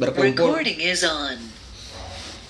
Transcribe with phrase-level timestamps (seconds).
[0.00, 0.56] berkumpul.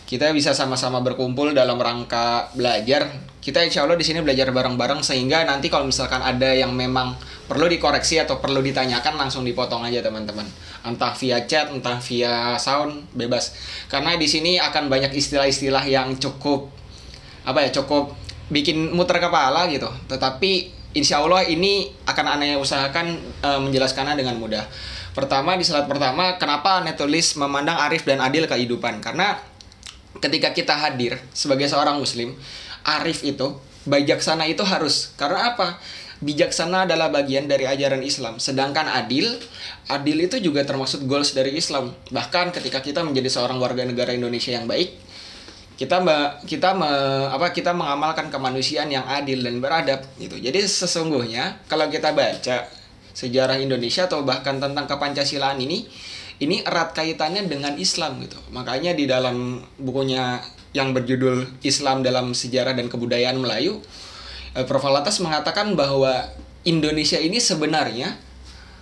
[0.06, 3.14] Kita bisa sama-sama berkumpul dalam rangka belajar.
[3.38, 7.14] Kita insya Allah di sini belajar bareng-bareng sehingga nanti kalau misalkan ada yang memang
[7.46, 10.44] perlu dikoreksi atau perlu ditanyakan langsung dipotong aja teman-teman.
[10.82, 13.54] Entah via chat entah via sound bebas.
[13.86, 16.68] Karena di sini akan banyak istilah-istilah yang cukup
[17.46, 18.12] apa ya cukup
[18.50, 19.88] bikin muter kepala gitu.
[20.10, 23.14] Tetapi insya Allah ini akan aneh usahakan
[23.46, 24.66] eh, menjelaskannya dengan mudah
[25.12, 29.02] pertama di slide pertama kenapa Netulis memandang arif dan adil kehidupan?
[29.02, 29.38] Karena
[30.18, 32.34] ketika kita hadir sebagai seorang muslim
[32.84, 35.14] arif itu bijaksana itu harus.
[35.16, 35.80] Karena apa?
[36.20, 38.36] Bijaksana adalah bagian dari ajaran Islam.
[38.36, 39.40] Sedangkan adil
[39.88, 41.96] adil itu juga termasuk goals dari Islam.
[42.12, 45.10] Bahkan ketika kita menjadi seorang warga negara Indonesia yang baik
[45.80, 50.36] kita me- kita me- apa kita mengamalkan kemanusiaan yang adil dan beradab gitu.
[50.36, 52.68] Jadi sesungguhnya kalau kita baca
[53.20, 55.84] sejarah Indonesia atau bahkan tentang kepancasilaan ini
[56.40, 62.78] ini erat kaitannya dengan Islam gitu makanya di dalam bukunya yang berjudul Islam dalam Sejarah
[62.78, 63.82] dan Kebudayaan Melayu
[64.54, 64.82] eh, Prof.
[64.86, 66.30] Alatas mengatakan bahwa
[66.62, 68.14] Indonesia ini sebenarnya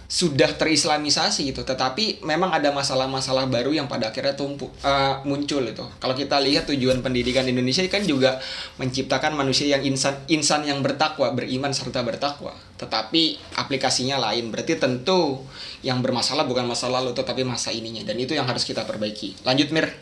[0.08, 5.84] sudah terislamisasi gitu tetapi memang ada masalah-masalah baru yang pada akhirnya tumpuk eh, muncul itu.
[6.00, 8.40] Kalau kita lihat tujuan pendidikan Indonesia kan juga
[8.80, 12.56] menciptakan manusia yang insan insan yang bertakwa beriman serta bertakwa.
[12.80, 14.48] Tetapi aplikasinya lain.
[14.48, 15.44] Berarti tentu
[15.84, 18.00] yang bermasalah bukan masa lalu tetapi masa ininya.
[18.08, 19.44] Dan itu yang harus kita perbaiki.
[19.44, 19.92] Lanjut Mir.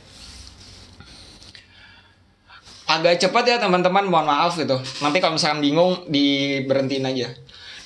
[2.87, 4.07] Agak cepat ya teman-teman.
[4.07, 7.35] Mohon maaf gitu nanti kalau misalkan bingung diberhentiin aja.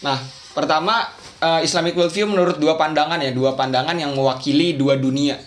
[0.04, 0.20] Nah
[0.52, 1.08] pertama
[1.40, 5.40] eh, Islamic worldview menurut dua pandangan ya dua pandangan yang mewakili dua dunia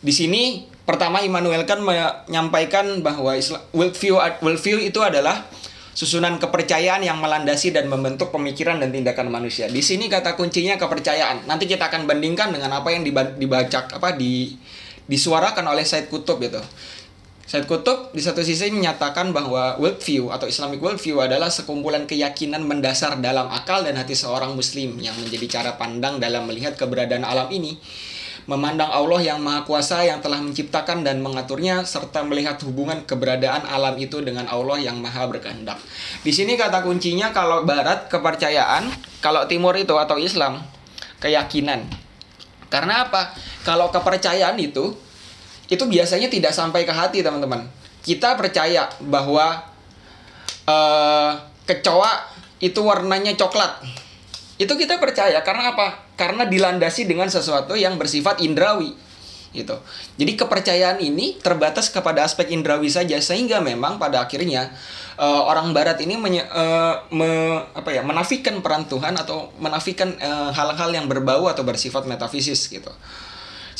[0.00, 5.46] di sini pertama Immanuel kan menyampaikan bahwa Islam, worldview worldview itu adalah
[6.00, 9.68] susunan kepercayaan yang melandasi dan membentuk pemikiran dan tindakan manusia.
[9.68, 11.44] Di sini kata kuncinya kepercayaan.
[11.44, 14.56] Nanti kita akan bandingkan dengan apa yang diba- dibaca apa di
[15.10, 16.62] disuarakan oleh Said Kutub gitu.
[17.50, 23.18] Said Kutub di satu sisi menyatakan bahwa worldview atau Islamic worldview adalah sekumpulan keyakinan mendasar
[23.18, 27.74] dalam akal dan hati seorang muslim yang menjadi cara pandang dalam melihat keberadaan alam ini.
[28.46, 33.98] Memandang Allah yang maha kuasa yang telah menciptakan dan mengaturnya serta melihat hubungan keberadaan alam
[33.98, 35.82] itu dengan Allah yang maha berkehendak.
[36.22, 40.62] Di sini kata kuncinya kalau barat kepercayaan, kalau timur itu atau Islam
[41.18, 41.82] keyakinan.
[42.70, 43.34] Karena apa?
[43.66, 45.09] Kalau kepercayaan itu
[45.70, 47.62] itu biasanya tidak sampai ke hati teman-teman.
[48.02, 49.62] Kita percaya bahwa
[50.66, 51.30] eh,
[51.64, 52.12] kecoa
[52.58, 53.78] itu warnanya coklat.
[54.58, 56.10] Itu kita percaya karena apa?
[56.18, 58.92] Karena dilandasi dengan sesuatu yang bersifat indrawi
[59.50, 59.74] gitu.
[60.14, 64.74] Jadi kepercayaan ini terbatas kepada aspek indrawi saja sehingga memang pada akhirnya
[65.22, 70.18] eh, orang barat ini eh, me- apa ya menafikan peran Tuhan atau menafikan
[70.50, 72.90] hal-hal yang berbau atau bersifat metafisis gitu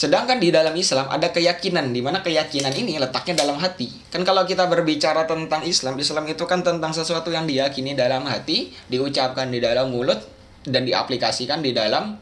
[0.01, 3.93] Sedangkan di dalam Islam ada keyakinan di mana keyakinan ini letaknya dalam hati.
[4.09, 8.73] Kan kalau kita berbicara tentang Islam, Islam itu kan tentang sesuatu yang diyakini dalam hati,
[8.89, 10.17] diucapkan di dalam mulut
[10.65, 12.17] dan diaplikasikan di dalam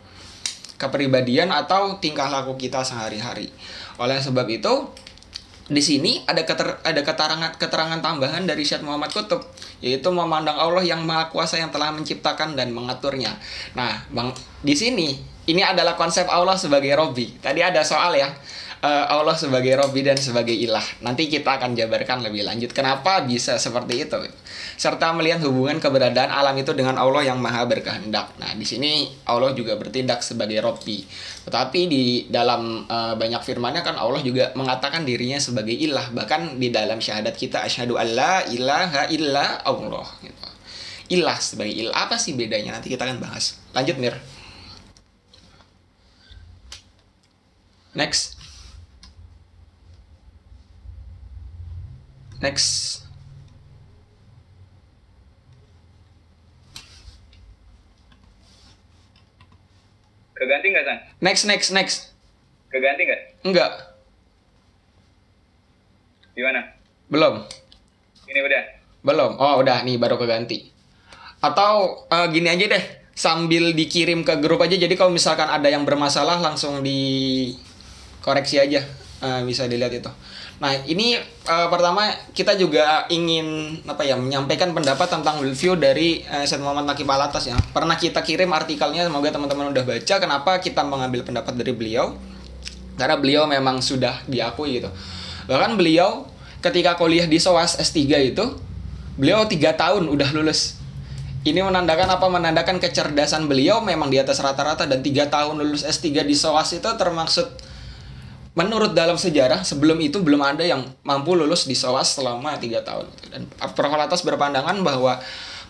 [0.75, 3.47] kepribadian atau tingkah laku kita sehari-hari.
[4.03, 4.91] Oleh sebab itu,
[5.71, 9.47] di sini ada keter, ada keterangan keterangan tambahan dari Syed Muhammad Kutub
[9.79, 13.39] yaitu memandang Allah yang maha kuasa yang telah menciptakan dan mengaturnya.
[13.79, 14.35] Nah, Bang,
[14.67, 17.41] di sini ini adalah konsep Allah sebagai Robi.
[17.41, 18.29] Tadi ada soal ya
[18.85, 20.85] eh, Allah sebagai Robi dan sebagai ilah.
[21.01, 24.21] Nanti kita akan jabarkan lebih lanjut kenapa bisa seperti itu.
[24.79, 28.31] Serta melihat hubungan keberadaan alam itu dengan Allah yang maha berkehendak.
[28.39, 31.03] Nah, di sini Allah juga bertindak sebagai Robi.
[31.49, 36.13] Tetapi di dalam eh, banyak firmannya kan Allah juga mengatakan dirinya sebagai ilah.
[36.13, 40.47] Bahkan di dalam syahadat kita asyhadu alla ilaha illa Allah gitu.
[41.09, 42.05] Ilah sebagai ilah.
[42.05, 42.77] Apa sih bedanya?
[42.77, 43.57] Nanti kita akan bahas.
[43.73, 44.13] Lanjut, Mir.
[47.97, 48.37] Next.
[52.39, 53.03] Next.
[60.39, 60.99] Keganti nggak, San?
[61.19, 61.97] Next, next, next.
[62.71, 63.23] Keganti nggak?
[63.43, 63.73] Enggak.
[66.39, 66.61] Gimana?
[67.11, 67.43] Belum.
[68.31, 68.63] Ini udah.
[69.03, 69.33] Belum.
[69.43, 70.71] Oh, udah nih baru keganti.
[71.43, 72.85] Atau eh, gini aja deh,
[73.19, 74.79] sambil dikirim ke grup aja.
[74.79, 76.79] Jadi kalau misalkan ada yang bermasalah langsung
[78.29, 78.85] dikoreksi aja.
[79.19, 80.07] Eh, bisa dilihat itu.
[80.63, 86.45] Nah, ini eh, pertama kita juga ingin apa ya menyampaikan pendapat tentang worldview dari eh,
[86.47, 87.57] Syed Muhammad Nakib Alatas ya.
[87.73, 90.15] Pernah kita kirim artikelnya, semoga teman-teman udah baca.
[90.21, 92.15] Kenapa kita mengambil pendapat dari beliau?
[92.95, 94.91] Karena beliau memang sudah diakui gitu.
[95.51, 96.31] Bahkan beliau
[96.63, 98.45] ketika kuliah di SOAS S3 itu,
[99.19, 100.79] beliau tiga tahun udah lulus.
[101.43, 102.27] Ini menandakan apa?
[102.31, 106.87] Menandakan kecerdasan beliau memang di atas rata-rata dan tiga tahun lulus S3 di SOAS itu
[106.87, 107.67] termaksud
[108.59, 113.07] menurut dalam sejarah sebelum itu belum ada yang mampu lulus di SOAS selama tiga tahun
[113.31, 113.95] dan Prof.
[113.95, 115.23] Latas berpandangan bahwa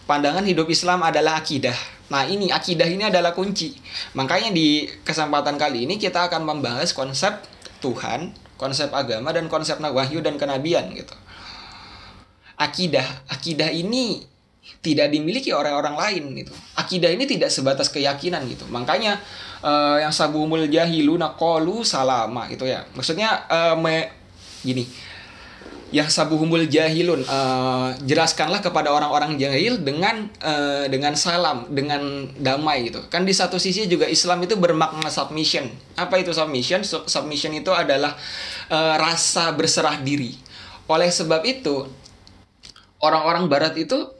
[0.08, 1.76] pandangan hidup Islam adalah akidah.
[2.08, 3.76] Nah ini akidah ini adalah kunci.
[4.16, 7.36] Makanya di kesempatan kali ini kita akan membahas konsep
[7.84, 11.12] Tuhan, konsep agama dan konsep wahyu dan kenabian gitu.
[12.56, 14.24] Akidah, akidah ini
[14.78, 16.54] tidak dimiliki orang-orang lain gitu.
[16.78, 18.62] Akidah ini tidak sebatas keyakinan gitu.
[18.70, 19.18] Makanya
[19.62, 22.86] uh, yang sabumul jahiluna qalu salama gitu ya.
[22.94, 24.06] Maksudnya uh, me,
[24.62, 24.86] gini.
[25.88, 33.08] Ya sabuhumul jahilun uh, jelaskanlah kepada orang-orang jahil dengan uh, dengan salam, dengan damai gitu.
[33.08, 35.64] Kan di satu sisi juga Islam itu bermakna submission.
[35.96, 36.84] Apa itu submission?
[36.84, 38.12] Submission itu adalah
[38.68, 40.36] uh, rasa berserah diri.
[40.92, 41.88] Oleh sebab itu
[43.00, 44.12] orang-orang barat itu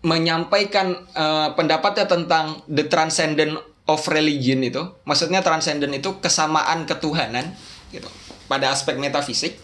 [0.00, 7.52] menyampaikan uh, pendapatnya tentang the transcendent of religion itu, maksudnya transcendent itu kesamaan ketuhanan
[7.92, 8.08] gitu
[8.48, 9.60] pada aspek metafisik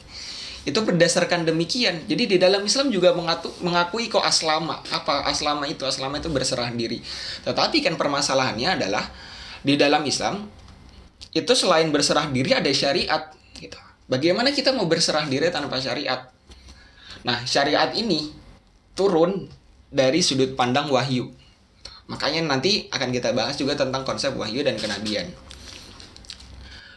[0.66, 2.02] itu berdasarkan demikian.
[2.10, 4.82] Jadi di dalam Islam juga mengatu, mengakui kok aslama.
[4.90, 5.86] Apa aslama itu?
[5.86, 6.98] Aslama itu berserah diri.
[7.46, 9.06] Tetapi kan permasalahannya adalah
[9.62, 10.50] di dalam Islam
[11.30, 13.78] itu selain berserah diri ada syariat gitu.
[14.10, 16.34] Bagaimana kita mau berserah diri tanpa syariat?
[17.22, 18.34] Nah, syariat ini
[18.98, 19.46] turun
[19.90, 21.30] dari sudut pandang wahyu.
[22.06, 25.26] Makanya nanti akan kita bahas juga tentang konsep wahyu dan kenabian.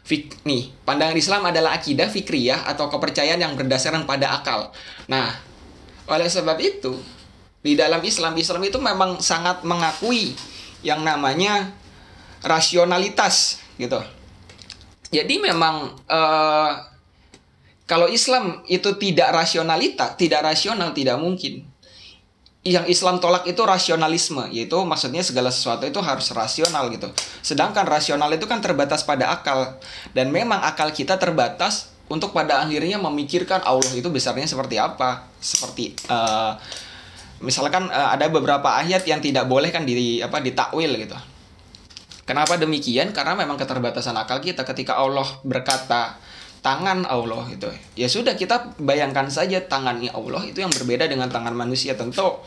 [0.06, 4.74] Fik, nih, pandangan Islam adalah akidah fikriyah atau kepercayaan yang berdasarkan pada akal.
[5.06, 5.38] Nah,
[6.09, 6.97] oleh sebab itu,
[7.62, 10.33] di dalam Islam, Islam itu memang sangat mengakui
[10.81, 11.69] yang namanya
[12.42, 14.01] rasionalitas gitu.
[15.13, 16.71] Jadi memang uh,
[17.85, 21.69] kalau Islam itu tidak rasionalita, tidak rasional, tidak mungkin
[22.67, 27.07] yang Islam tolak itu rasionalisme, yaitu maksudnya segala sesuatu itu harus rasional gitu.
[27.39, 29.79] Sedangkan rasional itu kan terbatas pada akal
[30.11, 35.23] dan memang akal kita terbatas untuk pada akhirnya memikirkan Allah itu besarnya seperti apa.
[35.39, 36.59] Seperti uh,
[37.39, 41.15] misalkan uh, ada beberapa ayat yang tidak boleh kan di apa ditakwil gitu.
[42.27, 43.15] Kenapa demikian?
[43.15, 46.19] Karena memang keterbatasan akal kita ketika Allah berkata
[46.59, 47.69] tangan Allah itu.
[47.95, 52.39] Ya sudah kita bayangkan saja tangannya Allah itu yang berbeda dengan tangan manusia tentu.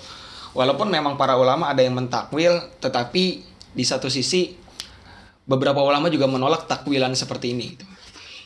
[0.52, 3.40] Walaupun memang para ulama ada yang mentakwil tetapi
[3.72, 4.52] di satu sisi
[5.48, 7.68] beberapa ulama juga menolak takwilan seperti ini.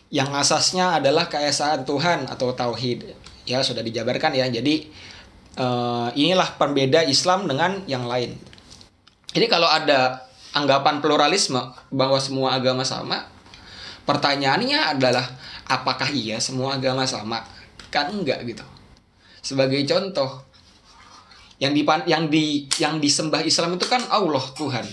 [0.06, 3.10] Yang asasnya adalah keesaan Tuhan atau tauhid.
[3.42, 4.46] Ya sudah dijabarkan ya.
[4.46, 4.86] Jadi
[5.58, 8.38] uh, inilah pembeda Islam dengan yang lain.
[9.34, 10.24] Jadi kalau ada
[10.56, 11.60] anggapan pluralisme
[11.92, 13.28] bahwa semua agama sama
[14.08, 15.26] pertanyaannya adalah
[15.66, 17.42] apakah iya semua agama sama?
[17.90, 18.62] Kan enggak gitu.
[19.42, 20.42] Sebagai contoh,
[21.62, 24.86] yang di yang di yang disembah Islam itu kan Allah Tuhan.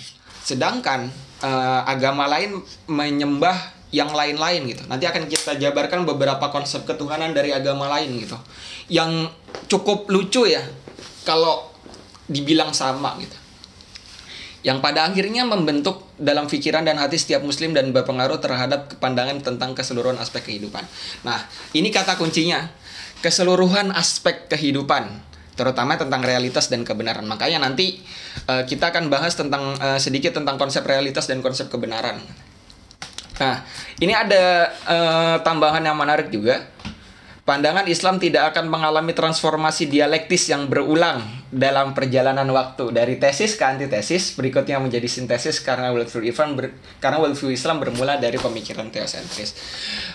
[0.43, 1.09] Sedangkan
[1.41, 4.83] uh, agama lain menyembah yang lain-lain gitu.
[4.89, 8.37] Nanti akan kita jabarkan beberapa konsep ketuhanan dari agama lain gitu.
[8.89, 9.29] Yang
[9.69, 10.65] cukup lucu ya
[11.23, 11.69] kalau
[12.27, 13.42] dibilang sama gitu
[14.63, 19.75] yang pada akhirnya membentuk dalam pikiran dan hati setiap muslim dan berpengaruh terhadap pandangan tentang
[19.75, 20.87] keseluruhan aspek kehidupan.
[21.27, 21.43] Nah,
[21.75, 22.71] ini kata kuncinya,
[23.19, 25.19] keseluruhan aspek kehidupan,
[25.59, 27.27] terutama tentang realitas dan kebenaran.
[27.27, 27.99] Makanya nanti
[28.47, 32.23] uh, kita akan bahas tentang uh, sedikit tentang konsep realitas dan konsep kebenaran.
[33.43, 33.67] Nah,
[33.99, 36.71] ini ada uh, tambahan yang menarik juga
[37.43, 43.63] Pandangan Islam tidak akan mengalami transformasi dialektis yang berulang dalam perjalanan waktu dari tesis ke
[43.63, 49.53] antitesis berikutnya menjadi sintesis karena worldview Islam ber, karena worldview Islam bermula dari pemikiran teosentris.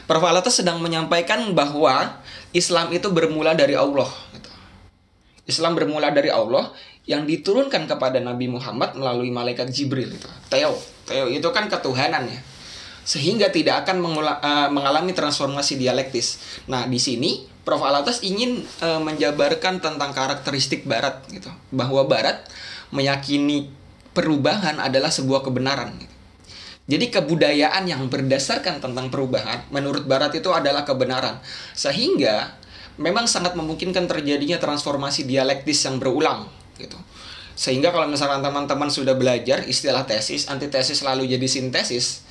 [0.04, 0.22] Prof.
[0.26, 4.10] Alatas sedang menyampaikan bahwa Islam itu bermula dari Allah.
[4.34, 4.50] Gitu.
[5.48, 6.74] Islam bermula dari Allah
[7.08, 10.28] yang diturunkan kepada Nabi Muhammad melalui malaikat Jibril itu.
[10.52, 10.76] Teo,
[11.08, 12.40] Teo itu kan ketuhanan ya
[13.08, 16.60] sehingga tidak akan uh, mengalami transformasi dialektis.
[16.68, 17.84] Nah, di sini Prof.
[17.84, 22.48] Alatas ingin uh, menjabarkan tentang karakteristik Barat gitu, bahwa Barat
[22.88, 23.68] meyakini
[24.16, 25.92] perubahan adalah sebuah kebenaran.
[26.00, 26.14] Gitu.
[26.88, 31.44] Jadi kebudayaan yang berdasarkan tentang perubahan menurut Barat itu adalah kebenaran,
[31.76, 32.56] sehingga
[32.96, 36.48] memang sangat memungkinkan terjadinya transformasi dialektis yang berulang
[36.80, 36.96] gitu.
[37.52, 42.24] Sehingga kalau misalkan teman-teman sudah belajar istilah tesis, antitesis lalu jadi sintesis,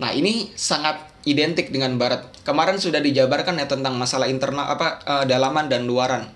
[0.00, 2.26] Nah, ini sangat identik dengan barat.
[2.42, 6.26] Kemarin sudah dijabarkan ya tentang masalah internal apa uh, dalaman dan luaran.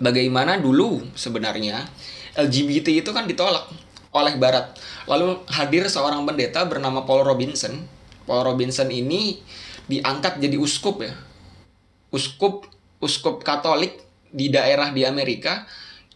[0.00, 1.84] Bagaimana dulu sebenarnya
[2.34, 3.68] LGBT itu kan ditolak
[4.10, 4.74] oleh barat.
[5.06, 7.86] Lalu hadir seorang pendeta bernama Paul Robinson.
[8.26, 9.38] Paul Robinson ini
[9.86, 11.14] diangkat jadi uskup ya.
[12.10, 12.66] Uskup
[12.98, 15.66] uskup Katolik di daerah di Amerika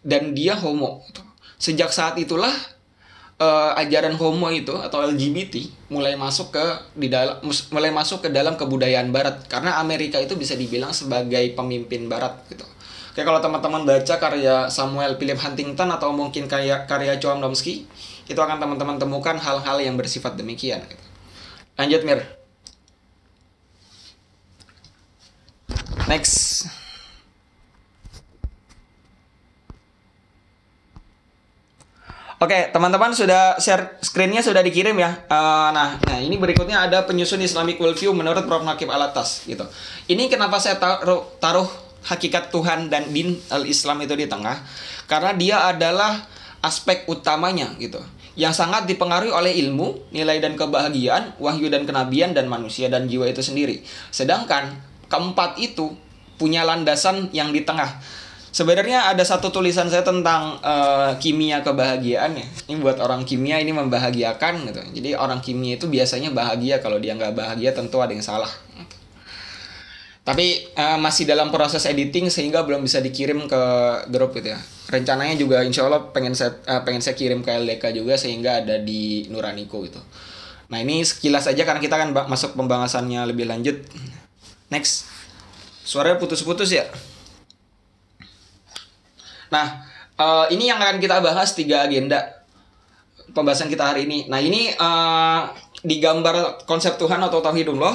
[0.02, 1.02] dan dia homo.
[1.58, 2.52] Sejak saat itulah
[3.40, 6.64] eh, ajaran homo itu atau LGBT mulai masuk ke
[6.94, 12.06] di dalam mulai masuk ke dalam kebudayaan barat karena Amerika itu bisa dibilang sebagai pemimpin
[12.06, 12.66] barat gitu.
[13.14, 17.86] Kayak kalau teman-teman baca karya Samuel Philip Huntington atau mungkin karya karya Joam Chomsky,
[18.26, 21.04] itu akan teman-teman temukan hal-hal yang bersifat demikian gitu.
[21.78, 22.20] Lanjut Mir.
[26.10, 26.83] Next.
[32.44, 35.16] Oke, teman-teman sudah share screennya sudah dikirim ya.
[35.32, 39.64] Eh, nah, nah ini berikutnya ada penyusun Islamic worldview menurut Prof Nakib Alatas gitu.
[40.12, 41.64] Ini kenapa saya taruh, taruh
[42.04, 44.60] hakikat Tuhan dan din al-Islam itu di tengah?
[45.08, 46.20] Karena dia adalah
[46.60, 48.04] aspek utamanya gitu.
[48.36, 53.24] Yang sangat dipengaruhi oleh ilmu, nilai dan kebahagiaan, wahyu dan kenabian dan manusia dan jiwa
[53.24, 53.80] itu sendiri.
[54.12, 55.96] Sedangkan keempat itu
[56.36, 57.88] punya landasan yang di tengah.
[58.54, 62.46] Sebenarnya ada satu tulisan saya tentang eh, kimia kebahagiaan ya.
[62.70, 64.80] Ini buat orang kimia ini membahagiakan gitu.
[64.94, 68.46] Jadi orang kimia itu biasanya bahagia kalau dia nggak bahagia tentu ada yang salah.
[70.22, 73.62] Tapi eh, masih dalam proses editing sehingga belum bisa dikirim ke
[74.14, 74.60] grup gitu ya.
[74.86, 78.78] Rencananya juga insya Allah pengen saya eh, pengen saya kirim ke LDK juga sehingga ada
[78.78, 79.98] di Nuraniko gitu.
[80.70, 83.82] Nah ini sekilas aja karena kita akan ba- masuk pembahasannya lebih lanjut.
[84.70, 85.10] Next.
[85.82, 86.86] Suaranya putus-putus ya.
[89.54, 89.66] Nah,
[90.18, 92.42] eh, ini yang akan kita bahas tiga agenda
[93.30, 94.26] pembahasan kita hari ini.
[94.26, 95.40] Nah, ini eh,
[95.86, 97.94] di gambar konsep Tuhan atau Tauhidullah,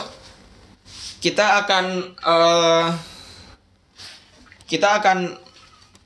[1.20, 1.86] kita akan
[2.16, 2.88] eh,
[4.72, 5.20] kita akan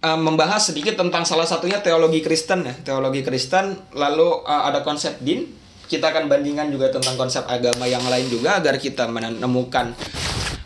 [0.03, 3.93] membahas sedikit tentang salah satunya teologi Kristen ya, teologi Kristen.
[3.93, 5.61] Lalu eh, ada konsep din.
[5.83, 9.93] Kita akan bandingkan juga tentang konsep agama yang lain juga agar kita menemukan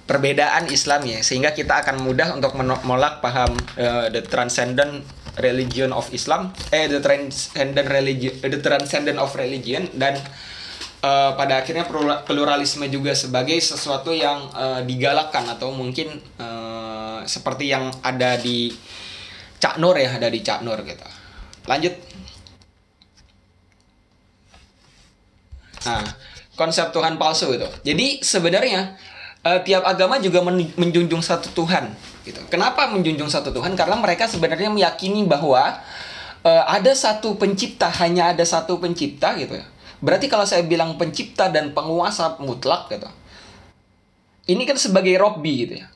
[0.07, 5.03] perbedaan Islam ya sehingga kita akan mudah untuk menolak paham eh, the transcendent
[5.37, 10.15] religion of Islam eh the transcendent religion the transcendent of religion dan
[11.03, 16.07] eh, pada akhirnya plura- pluralisme juga sebagai sesuatu yang eh, digalakkan atau mungkin
[16.39, 18.71] eh, seperti yang ada di
[19.59, 21.07] Cak Nur ya ada di Cak Nur gitu
[21.67, 21.93] lanjut
[25.87, 26.03] Nah,
[26.59, 27.67] konsep Tuhan palsu itu.
[27.87, 28.99] Jadi sebenarnya
[29.45, 31.93] eh, tiap agama juga men- menjunjung satu Tuhan.
[32.25, 32.39] Gitu.
[32.49, 33.75] Kenapa menjunjung satu Tuhan?
[33.77, 35.81] Karena mereka sebenarnya meyakini bahwa
[36.43, 39.65] eh, ada satu pencipta, hanya ada satu pencipta gitu ya.
[39.97, 43.09] Berarti kalau saya bilang pencipta dan penguasa mutlak gitu.
[44.47, 45.87] Ini kan sebagai Robbi gitu ya.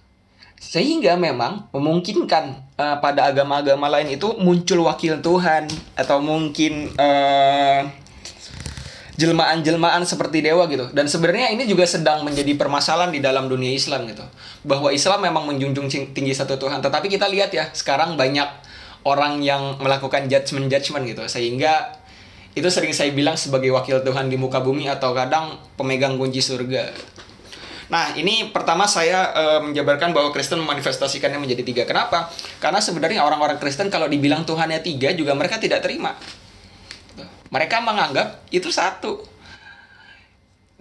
[0.62, 2.44] Sehingga memang memungkinkan
[2.78, 5.66] eh, pada agama-agama lain itu muncul wakil Tuhan
[5.98, 7.80] atau mungkin eh,
[9.20, 10.88] jelmaan-jelmaan seperti dewa gitu.
[10.96, 14.24] Dan sebenarnya ini juga sedang menjadi permasalahan di dalam dunia Islam gitu.
[14.64, 18.48] Bahwa Islam memang menjunjung tinggi satu Tuhan, tetapi kita lihat ya, sekarang banyak
[19.04, 21.24] orang yang melakukan judgment-judgment gitu.
[21.28, 22.00] Sehingga
[22.52, 26.92] itu sering saya bilang sebagai wakil Tuhan di muka bumi atau kadang pemegang kunci surga.
[27.92, 31.84] Nah, ini pertama saya eh, menjabarkan bahwa Kristen memanifestasikannya menjadi tiga.
[31.84, 32.32] Kenapa?
[32.64, 36.16] Karena sebenarnya orang-orang Kristen kalau dibilang Tuhannya tiga juga mereka tidak terima.
[37.52, 39.28] Mereka menganggap itu satu.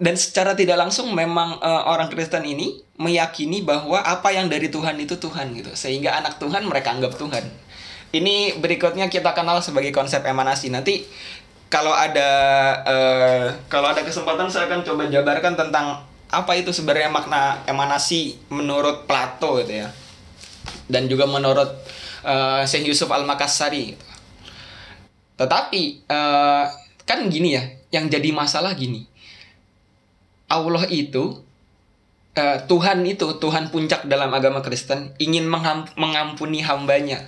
[0.01, 4.97] Dan secara tidak langsung memang eh, orang Kristen ini meyakini bahwa apa yang dari Tuhan
[4.97, 5.69] itu Tuhan gitu.
[5.77, 7.45] Sehingga anak Tuhan mereka anggap Tuhan.
[8.11, 10.73] Ini berikutnya kita kenal sebagai konsep emanasi.
[10.73, 11.05] Nanti
[11.69, 12.29] kalau ada
[12.83, 16.01] eh, kalau ada kesempatan saya akan coba jabarkan tentang
[16.31, 19.91] apa itu sebenarnya makna emanasi menurut Plato gitu ya.
[20.89, 21.69] Dan juga menurut
[22.25, 24.10] eh, Syekh Yusuf Al-Makassari gitu.
[25.41, 26.65] Tetapi eh,
[27.01, 29.09] kan gini ya, yang jadi masalah gini.
[30.53, 31.41] Allah itu
[32.37, 35.49] eh, Tuhan itu Tuhan puncak dalam agama Kristen ingin
[35.97, 37.25] mengampuni hambanya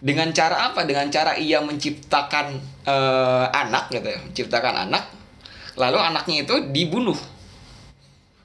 [0.00, 0.88] dengan cara apa?
[0.88, 2.46] Dengan cara ia menciptakan
[2.88, 5.04] eh, anak gitu ya, menciptakan anak,
[5.76, 7.16] lalu anaknya itu dibunuh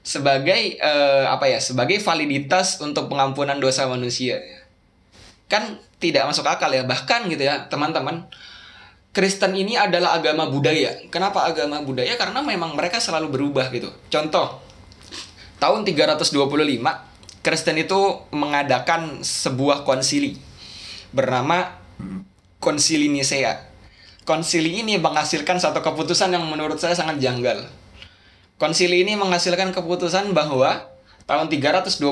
[0.04, 1.58] sebagai eh, apa ya?
[1.58, 4.40] Sebagai validitas untuk pengampunan dosa manusia.
[5.48, 8.28] Kan tidak masuk akal ya, bahkan gitu ya, teman-teman.
[9.16, 10.92] Kristen ini adalah agama budaya.
[11.08, 12.20] Kenapa agama budaya?
[12.20, 13.88] Karena memang mereka selalu berubah gitu.
[14.12, 14.60] Contoh,
[15.56, 16.36] tahun 325
[17.40, 18.00] Kristen itu
[18.36, 20.36] mengadakan sebuah konsili
[21.16, 21.80] bernama
[22.60, 23.56] Konsili Nisea.
[24.28, 27.64] Konsili ini menghasilkan satu keputusan yang menurut saya sangat janggal.
[28.60, 30.92] Konsili ini menghasilkan keputusan bahwa
[31.24, 32.04] tahun 325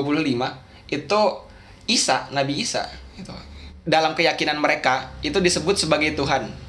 [0.89, 1.21] itu
[1.85, 3.29] Isa, Nabi Isa, itu
[3.85, 6.64] dalam keyakinan mereka itu disebut sebagai Tuhan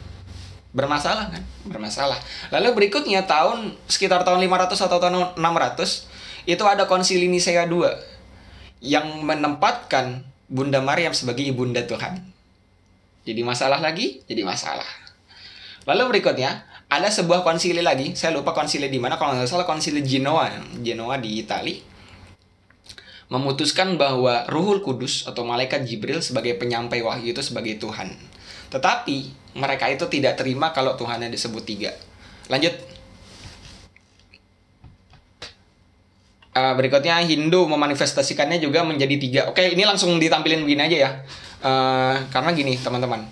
[0.76, 1.42] bermasalah kan?
[1.64, 2.20] Bermasalah.
[2.52, 7.88] Lalu berikutnya tahun sekitar tahun 500 atau tahun 600 itu ada konsili Nisea II
[8.84, 12.20] yang menempatkan Bunda Maryam sebagai ibunda Tuhan.
[13.24, 14.22] Jadi masalah lagi?
[14.28, 14.86] Jadi masalah.
[15.88, 19.18] Lalu berikutnya ada sebuah konsili lagi, saya lupa konsili di mana.
[19.18, 21.82] Kalau nggak salah konsili Genoa, Genoa di Itali.
[23.26, 28.14] Memutuskan bahwa Ruhul Kudus atau malaikat Jibril sebagai penyampai wahyu itu sebagai Tuhan.
[28.70, 31.90] Tetapi mereka itu tidak terima kalau Tuhannya disebut tiga.
[32.52, 32.76] Lanjut.
[36.56, 39.40] Uh, berikutnya Hindu memanifestasikannya juga menjadi tiga.
[39.48, 41.10] Oke, ini langsung ditampilin begini aja ya.
[41.60, 43.24] Uh, karena gini teman-teman,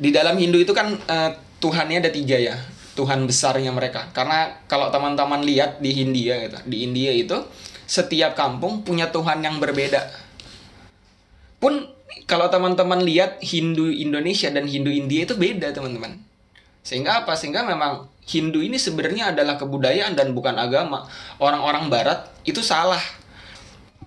[0.00, 2.56] di dalam Hindu itu kan uh, Tuhannya ada tiga ya
[2.96, 7.36] Tuhan besarnya mereka karena kalau teman-teman lihat di India gitu di India itu
[7.84, 10.08] setiap kampung punya Tuhan yang berbeda
[11.60, 11.84] pun
[12.26, 16.18] kalau teman-teman lihat Hindu Indonesia dan Hindu India itu beda teman-teman
[16.80, 21.04] sehingga apa sehingga memang Hindu ini sebenarnya adalah kebudayaan dan bukan agama
[21.42, 23.00] orang-orang Barat itu salah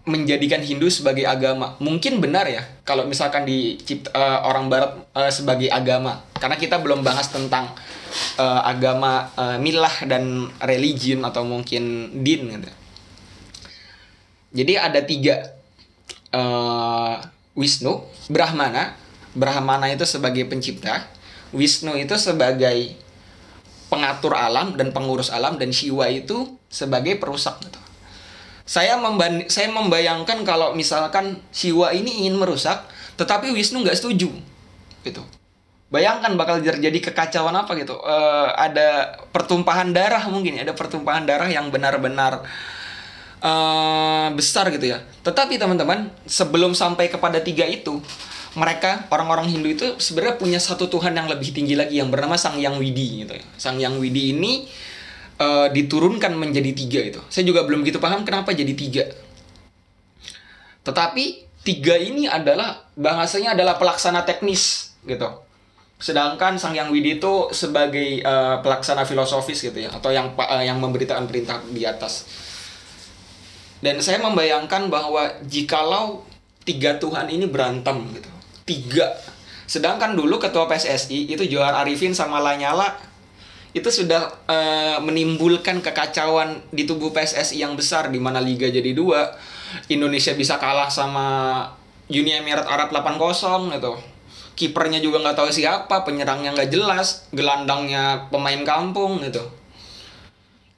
[0.04, 1.80] menjadikan Hindu sebagai agama.
[1.80, 3.80] Mungkin benar ya kalau misalkan di
[4.12, 6.20] uh, orang barat uh, sebagai agama.
[6.36, 7.72] Karena kita belum bahas tentang
[8.36, 12.72] uh, agama uh, milah dan religion atau mungkin din gitu.
[14.54, 15.56] Jadi ada tiga
[16.36, 17.16] uh,
[17.54, 18.98] Wisnu, Brahmana.
[19.34, 21.10] Brahmana itu sebagai pencipta,
[21.50, 22.94] Wisnu itu sebagai
[23.90, 27.84] pengatur alam dan pengurus alam dan Shiva itu sebagai perusak gitu
[28.64, 28.96] saya
[29.52, 32.88] saya membayangkan kalau misalkan Siwa ini ingin merusak,
[33.20, 34.32] tetapi Wisnu nggak setuju,
[35.04, 35.24] gitu.
[35.92, 37.94] Bayangkan bakal terjadi kekacauan apa gitu.
[38.02, 42.42] Uh, ada pertumpahan darah mungkin, ada pertumpahan darah yang benar-benar
[43.44, 45.04] uh, besar gitu ya.
[45.22, 48.00] Tetapi teman-teman, sebelum sampai kepada tiga itu,
[48.56, 52.58] mereka orang-orang Hindu itu sebenarnya punya satu Tuhan yang lebih tinggi lagi yang bernama Sang
[52.58, 53.46] Yang Widi gitu ya.
[53.60, 54.70] Sang Yang Widi ini
[55.42, 57.20] uh, diturunkan menjadi tiga itu.
[57.28, 59.10] Saya juga belum gitu paham kenapa jadi tiga.
[60.86, 65.26] Tetapi tiga ini adalah bahasanya adalah pelaksana teknis gitu.
[65.98, 70.78] Sedangkan Sang Yang Widi itu sebagai uh, pelaksana filosofis gitu ya atau yang uh, yang
[70.78, 72.30] memberitakan perintah di atas.
[73.84, 76.24] Dan saya membayangkan bahwa jikalau
[76.64, 78.32] tiga Tuhan ini berantem gitu.
[78.64, 79.12] Tiga.
[79.68, 82.96] Sedangkan dulu ketua PSSI itu Johar Arifin sama Lanyala
[83.74, 89.34] itu sudah uh, menimbulkan kekacauan di tubuh PSSI yang besar di mana liga jadi dua
[89.90, 91.26] Indonesia bisa kalah sama
[92.06, 93.98] Uni Emirat Arab 8-0 gitu
[94.54, 99.42] kipernya juga nggak tahu siapa penyerangnya nggak jelas gelandangnya pemain kampung gitu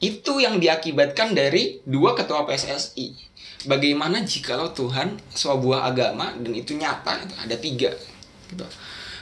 [0.05, 3.17] itu yang diakibatkan dari dua ketua PSSI
[3.65, 7.33] bagaimana jikalau Tuhan sebuah agama dan itu nyata gitu.
[7.41, 7.91] ada tiga
[8.53, 8.65] gitu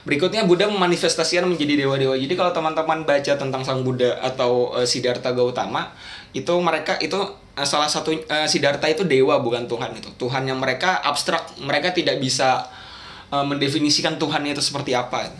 [0.03, 2.19] Berikutnya Buddha memanifestasikan menjadi dewa-dewa.
[2.19, 5.95] Jadi kalau teman-teman baca tentang Sang Buddha atau uh, Siddhartha Gautama,
[6.35, 10.11] itu mereka itu uh, salah satu uh, Siddhartha itu dewa bukan Tuhan itu.
[10.19, 12.67] Tuhan yang mereka abstrak, mereka tidak bisa
[13.31, 15.31] uh, mendefinisikan Tuhan itu seperti apa.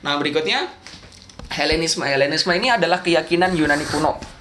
[0.00, 0.64] Nah, berikutnya
[1.52, 2.08] Helenisme.
[2.08, 4.35] Helenisme ini adalah keyakinan Yunani kuno.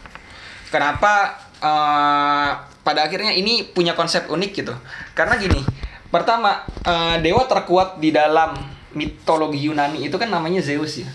[0.73, 2.49] Kenapa uh,
[2.82, 4.73] pada akhirnya ini punya konsep unik gitu?
[5.13, 5.62] Karena gini,
[6.10, 8.58] pertama uh, dewa terkuat di dalam
[8.95, 11.10] mitologi Yunani itu kan namanya Zeus ya.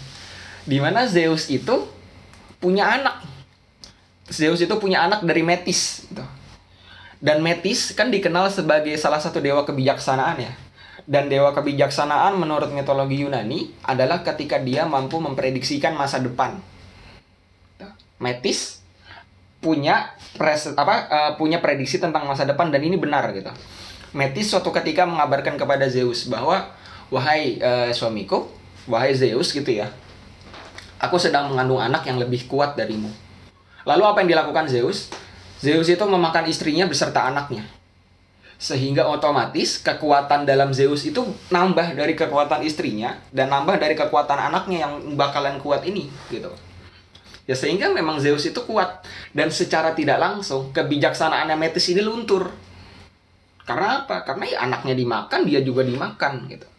[0.68, 1.88] Di mana Zeus itu
[2.60, 3.24] punya anak.
[4.30, 6.22] Zeus itu punya anak dari Metis gitu.
[7.20, 10.52] Dan Metis kan dikenal sebagai salah satu dewa kebijaksanaan ya.
[11.04, 16.60] Dan dewa kebijaksanaan menurut mitologi Yunani adalah ketika dia mampu memprediksikan masa depan.
[18.20, 18.79] Metis
[19.60, 23.52] punya pres apa uh, punya prediksi tentang masa depan dan ini benar gitu.
[24.16, 26.66] Metis suatu ketika mengabarkan kepada Zeus bahwa
[27.12, 28.48] wahai uh, suamiku,
[28.90, 29.86] wahai Zeus gitu ya,
[30.98, 33.12] aku sedang mengandung anak yang lebih kuat darimu.
[33.86, 35.12] Lalu apa yang dilakukan Zeus?
[35.60, 37.68] Zeus itu memakan istrinya beserta anaknya.
[38.60, 44.88] Sehingga otomatis kekuatan dalam Zeus itu nambah dari kekuatan istrinya dan nambah dari kekuatan anaknya
[44.88, 46.52] yang bakalan kuat ini gitu.
[47.50, 49.02] Ya sehingga memang Zeus itu kuat
[49.34, 52.54] dan secara tidak langsung kebijaksanaan Metis ini luntur.
[53.66, 54.22] Karena apa?
[54.22, 56.70] Karena ya anaknya dimakan, dia juga dimakan gitu.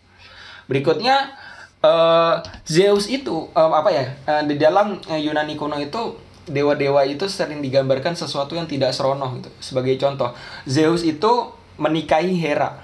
[0.71, 1.36] Berikutnya
[1.84, 6.15] uh, Zeus itu uh, apa ya uh, di dalam Yunani kuno itu
[6.47, 9.51] dewa-dewa itu sering digambarkan sesuatu yang tidak serono gitu.
[9.60, 10.31] Sebagai contoh,
[10.63, 12.79] Zeus itu menikahi Hera.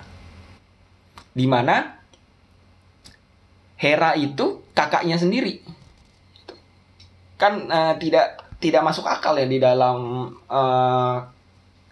[1.32, 2.04] Di mana
[3.80, 5.77] Hera itu kakaknya sendiri.
[7.38, 11.16] Kan uh, tidak tidak masuk akal ya di dalam uh,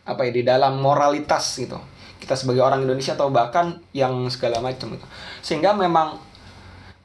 [0.05, 1.77] apa ya di dalam moralitas gitu.
[2.17, 5.05] Kita sebagai orang Indonesia atau bahkan yang segala macam itu
[5.45, 6.17] sehingga memang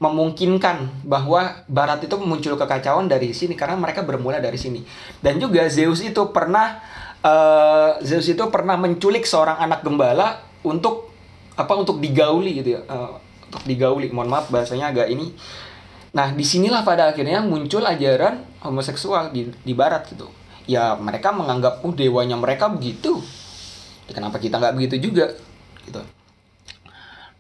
[0.01, 4.81] memungkinkan bahwa Barat itu muncul kekacauan dari sini karena mereka bermula dari sini.
[5.21, 6.81] Dan juga Zeus itu pernah
[7.21, 11.13] uh, Zeus itu pernah menculik seorang anak gembala untuk
[11.53, 12.83] apa untuk digauli gitu ya.
[12.89, 13.21] Uh,
[13.53, 14.09] untuk digauli.
[14.09, 15.37] Mohon maaf bahasanya agak ini
[16.11, 20.27] Nah, di sinilah pada akhirnya muncul ajaran homoseksual di, di barat gitu.
[20.67, 23.23] Ya mereka menganggap, oh dewanya mereka begitu.
[24.11, 25.39] Ya, kenapa kita nggak begitu juga?
[25.87, 26.03] Gitu.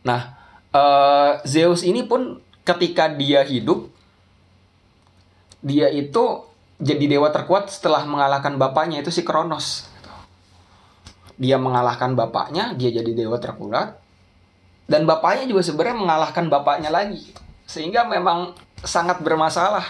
[0.06, 0.38] Nah,
[0.70, 3.90] eh, Zeus ini pun ketika dia hidup,
[5.60, 6.46] dia itu
[6.78, 9.90] jadi dewa terkuat setelah mengalahkan bapaknya itu si Kronos.
[11.40, 13.98] Dia mengalahkan bapaknya, dia jadi dewa terkuat.
[14.86, 17.18] Dan bapaknya juga sebenarnya mengalahkan bapaknya lagi.
[17.18, 17.49] gitu.
[17.70, 19.86] Sehingga memang sangat bermasalah.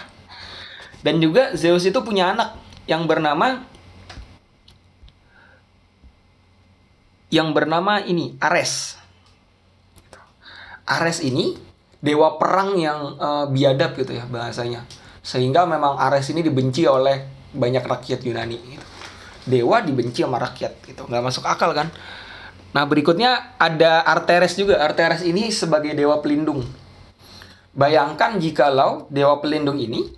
[1.01, 2.53] Dan juga Zeus itu punya anak
[2.85, 3.65] yang bernama
[7.33, 9.01] yang bernama ini Ares.
[10.85, 11.57] Ares ini
[11.97, 14.85] dewa perang yang eh, biadab gitu ya bahasanya.
[15.25, 18.59] Sehingga memang Ares ini dibenci oleh banyak rakyat Yunani.
[18.77, 18.87] gitu.
[19.41, 21.89] Dewa dibenci sama rakyat gitu, nggak masuk akal kan?
[22.77, 24.77] Nah berikutnya ada Arteres juga.
[24.77, 26.61] Arteres ini sebagai dewa pelindung.
[27.71, 30.11] Bayangkan jikalau dewa pelindung ini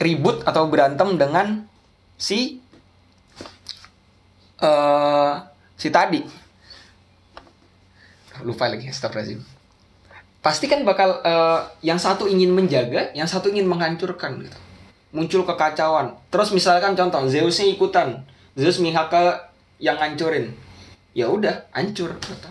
[0.00, 1.68] ribut atau berantem dengan
[2.16, 2.60] si
[4.62, 5.32] eh
[5.76, 6.20] si tadi.
[8.42, 9.40] Lupa lagi, astagfirullahaladzim.
[10.42, 14.58] Pasti kan bakal eh, yang satu ingin menjaga, yang satu ingin menghancurkan gitu.
[15.12, 16.16] Muncul kekacauan.
[16.32, 18.24] Terus misalkan contoh Zeusnya ikutan.
[18.56, 19.22] Zeus mihak ke
[19.78, 20.56] yang ngancurin.
[21.12, 22.50] Ya udah, hancur gitu.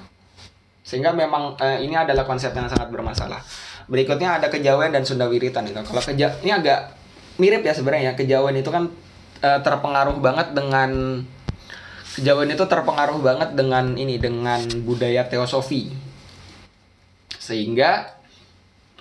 [0.91, 3.39] Sehingga memang eh, ini adalah konsep yang sangat bermasalah.
[3.87, 5.79] Berikutnya ada kejawen dan Sunda Wiritan itu.
[5.79, 6.91] Kalau keja ini agak
[7.39, 8.13] mirip ya sebenarnya ya.
[8.19, 8.91] Kejawen itu kan
[9.39, 11.23] eh, terpengaruh banget dengan
[12.19, 15.95] kejawen itu terpengaruh banget dengan ini dengan budaya teosofi.
[17.39, 18.11] Sehingga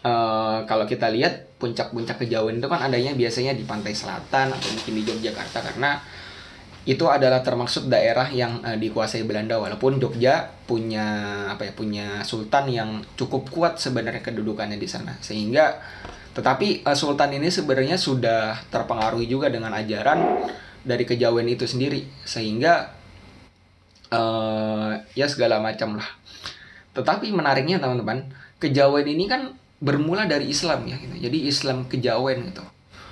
[0.07, 4.95] eh, kalau kita lihat puncak-puncak kejawen itu kan adanya biasanya di pantai selatan atau mungkin
[4.95, 5.99] di Yogyakarta karena
[6.91, 9.63] itu adalah termasuk daerah yang eh, dikuasai Belanda.
[9.63, 11.07] Walaupun Jogja punya
[11.47, 15.15] apa ya punya sultan yang cukup kuat sebenarnya kedudukannya di sana.
[15.23, 15.79] Sehingga
[16.35, 20.51] tetapi eh, sultan ini sebenarnya sudah terpengaruhi juga dengan ajaran
[20.83, 22.11] dari kejawen itu sendiri.
[22.27, 22.91] Sehingga
[24.11, 26.11] eh ya segala macam lah.
[26.91, 28.27] Tetapi menariknya teman-teman
[28.59, 31.17] kejawen ini kan bermula dari Islam ya gitu.
[31.17, 32.61] jadi Islam kejawen gitu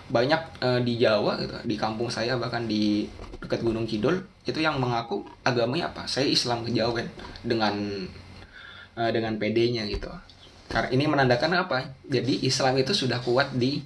[0.09, 3.05] banyak eh, di Jawa gitu di kampung saya bahkan di
[3.39, 6.09] dekat Gunung Kidul itu yang mengaku agamanya apa?
[6.09, 7.07] Saya Islam kejawen
[7.45, 7.77] dengan
[8.97, 10.09] eh, dengan PD-nya gitu.
[10.69, 11.93] Karena ini menandakan apa?
[12.09, 13.81] Jadi Islam itu sudah kuat di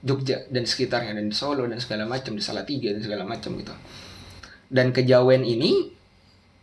[0.00, 3.72] Jogja dan sekitarnya dan di Solo dan segala macam di Salatiga dan segala macam gitu.
[4.72, 5.92] Dan kejawen ini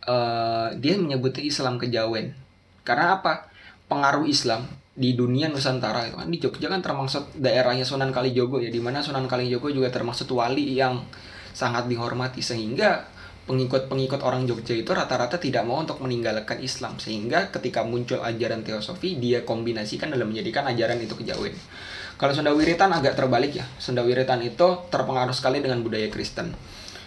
[0.06, 2.34] eh, dia menyebutnya Islam kejawen.
[2.82, 3.46] Karena apa?
[3.86, 4.66] Pengaruh Islam
[4.98, 8.98] di dunia Nusantara itu kan di Jogja kan termasuk daerahnya Sunan Kalijogo ya di mana
[8.98, 11.06] Sunan Kalijogo juga termasuk wali yang
[11.54, 13.06] sangat dihormati sehingga
[13.46, 19.16] pengikut-pengikut orang Jogja itu rata-rata tidak mau untuk meninggalkan Islam sehingga ketika muncul ajaran teosofi
[19.16, 21.54] dia kombinasikan dalam menjadikan ajaran itu kejawen.
[22.18, 23.64] Kalau Sunda Wiritan agak terbalik ya.
[23.78, 26.50] Sunda Wiritan itu terpengaruh sekali dengan budaya Kristen.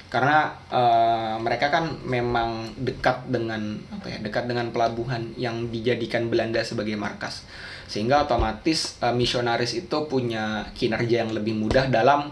[0.08, 6.64] Karena eh, mereka kan memang dekat dengan apa ya, dekat dengan pelabuhan yang dijadikan Belanda
[6.64, 7.44] sebagai markas.
[7.92, 12.32] Sehingga otomatis eh, misionaris itu punya kinerja yang lebih mudah dalam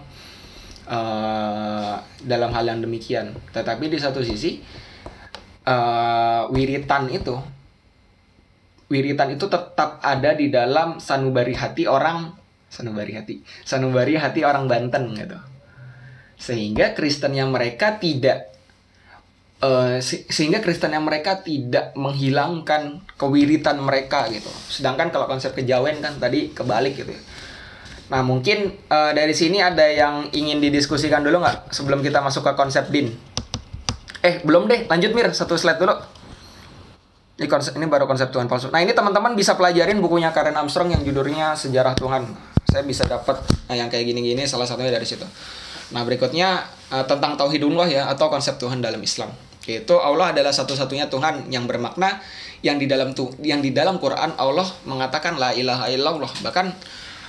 [0.88, 3.36] eh, dalam hal yang demikian.
[3.52, 4.64] Tetapi di satu sisi
[5.68, 7.36] eh, wiritan itu
[8.90, 12.34] wiritan itu tetap ada di dalam sanubari hati orang
[12.70, 15.38] sanubari hati sanubari hati orang Banten gitu
[16.42, 18.50] sehingga Kristen yang mereka tidak
[19.60, 26.00] eh, se- sehingga Kristen yang mereka tidak menghilangkan kewiritan mereka gitu sedangkan kalau konsep kejawen
[26.00, 27.22] kan tadi kebalik gitu ya.
[28.10, 32.54] nah mungkin eh, dari sini ada yang ingin didiskusikan dulu nggak sebelum kita masuk ke
[32.56, 33.14] konsep din
[34.20, 35.96] eh belum deh lanjut mir satu slide dulu
[37.40, 38.68] ini konsep ini baru konsep Tuhan palsu.
[38.68, 42.28] Nah ini teman-teman bisa pelajarin bukunya Karen Armstrong yang judulnya Sejarah Tuhan.
[42.68, 43.40] Saya bisa dapat
[43.72, 45.24] nah, yang kayak gini-gini salah satunya dari situ.
[45.96, 49.32] Nah berikutnya eh, tentang tauhidullah ya atau konsep Tuhan dalam Islam.
[49.70, 52.18] Yaitu Allah adalah satu-satunya Tuhan yang bermakna
[52.66, 56.32] yang di dalam tuh yang di dalam Quran Allah mengatakan la ilaha illallah.
[56.42, 56.66] Bahkan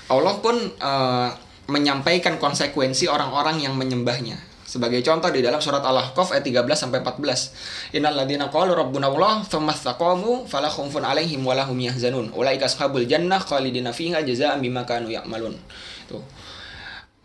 [0.08, 1.28] Allah pun eh,
[1.70, 4.50] menyampaikan konsekuensi orang-orang yang menyembahnya.
[4.70, 7.98] Sebagai contoh di dalam surat Al-Ahqaf ayat 13 sampai 14.
[7.98, 12.30] Innal ladzina qalu rabbuna Allah tsumma istaqamu fala khaufun alaihim wa lahum yahzanun.
[12.30, 15.58] Ulaika ashabul jannah khalidina fiha jazaa'an bima kanu ya'malun.
[16.06, 16.22] Tuh.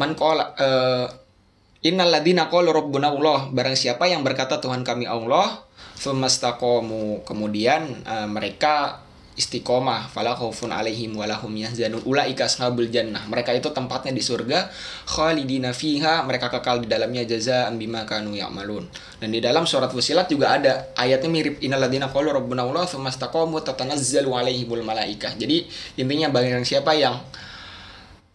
[0.01, 1.06] Man qala eh,
[1.85, 3.45] Innal ladzina qalu rabbuna Allah.
[3.53, 5.61] Barang siapa yang berkata Tuhan kami Allah
[5.93, 9.05] tsumma istaqamu kemudian eh, mereka
[9.37, 10.09] istiqomah.
[10.09, 12.01] Fala khaufun alaihim walahum yahzanun.
[12.09, 13.21] Ulaika ashabul jannah.
[13.29, 14.73] Mereka itu tempatnya di surga.
[15.05, 16.25] Khalidina fiha.
[16.25, 18.89] Mereka kekal di dalamnya jazaa'an bima kanu ya'malun.
[19.21, 21.61] Dan di dalam surat fusilat juga ada ayatnya mirip.
[21.61, 25.37] Innalladzina qalu rabbuna Allah tsumma tatanazzalu alaihimul malaikah.
[25.37, 25.69] Jadi
[26.01, 27.21] intinya barang siapa yang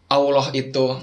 [0.06, 1.00] Allah itu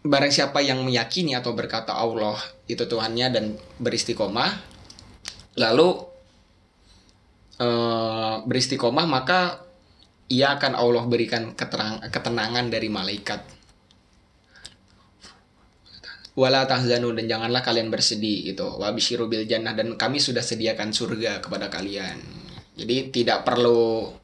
[0.00, 3.44] barang siapa yang meyakini atau berkata Allah itu Tuhannya dan
[3.76, 4.50] beristiqomah
[5.60, 5.88] lalu
[7.60, 9.70] eh, beristiqomah maka
[10.30, 13.42] ia akan Allah berikan keterang, ketenangan dari malaikat.
[16.38, 18.78] Wala tahzanu dan janganlah kalian bersedih gitu.
[18.78, 22.22] Wabishiru bil jannah dan kami sudah sediakan surga kepada kalian.
[22.78, 24.14] Jadi tidak perlu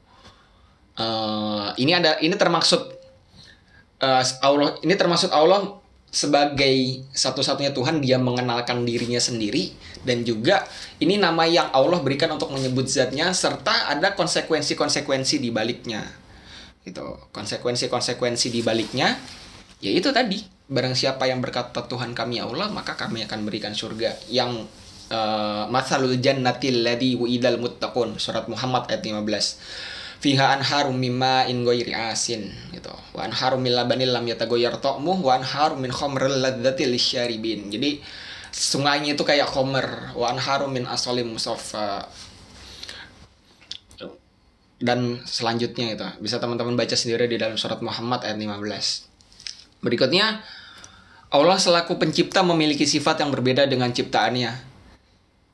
[0.95, 2.96] eh, ini ada ini termaksud
[4.01, 9.75] eh, Allah ini termasuk Allah sebagai satu-satunya Tuhan dia mengenalkan dirinya sendiri.
[10.01, 10.63] Dan juga
[11.03, 16.07] ini nama yang Allah berikan untuk menyebut zatnya serta ada konsekuensi-konsekuensi di baliknya.
[16.87, 17.03] Gitu.
[17.35, 19.19] Konsekuensi-konsekuensi di baliknya
[19.83, 20.41] yaitu tadi.
[20.67, 24.15] Barang siapa yang berkata Tuhan kami Allah maka kami akan berikan surga.
[24.31, 24.67] Yang
[25.11, 31.93] uh, masalul jannatil ladzi wa'idal muttaqun surat Muhammad ayat 15 fiha anharum mimma in ghairi
[31.93, 32.93] asin gitu.
[33.13, 38.01] Wa anharum min labanil lam yatagoyar ta'muh wa anharum min khamril ladzati lisyaribin jadi
[38.57, 42.09] sungainya itu kayak khamr wa anharum min asalim musaffa
[44.77, 50.41] dan selanjutnya itu bisa teman-teman baca sendiri di dalam surat Muhammad ayat 15 berikutnya
[51.27, 54.63] Allah selaku pencipta memiliki sifat yang berbeda dengan ciptaannya.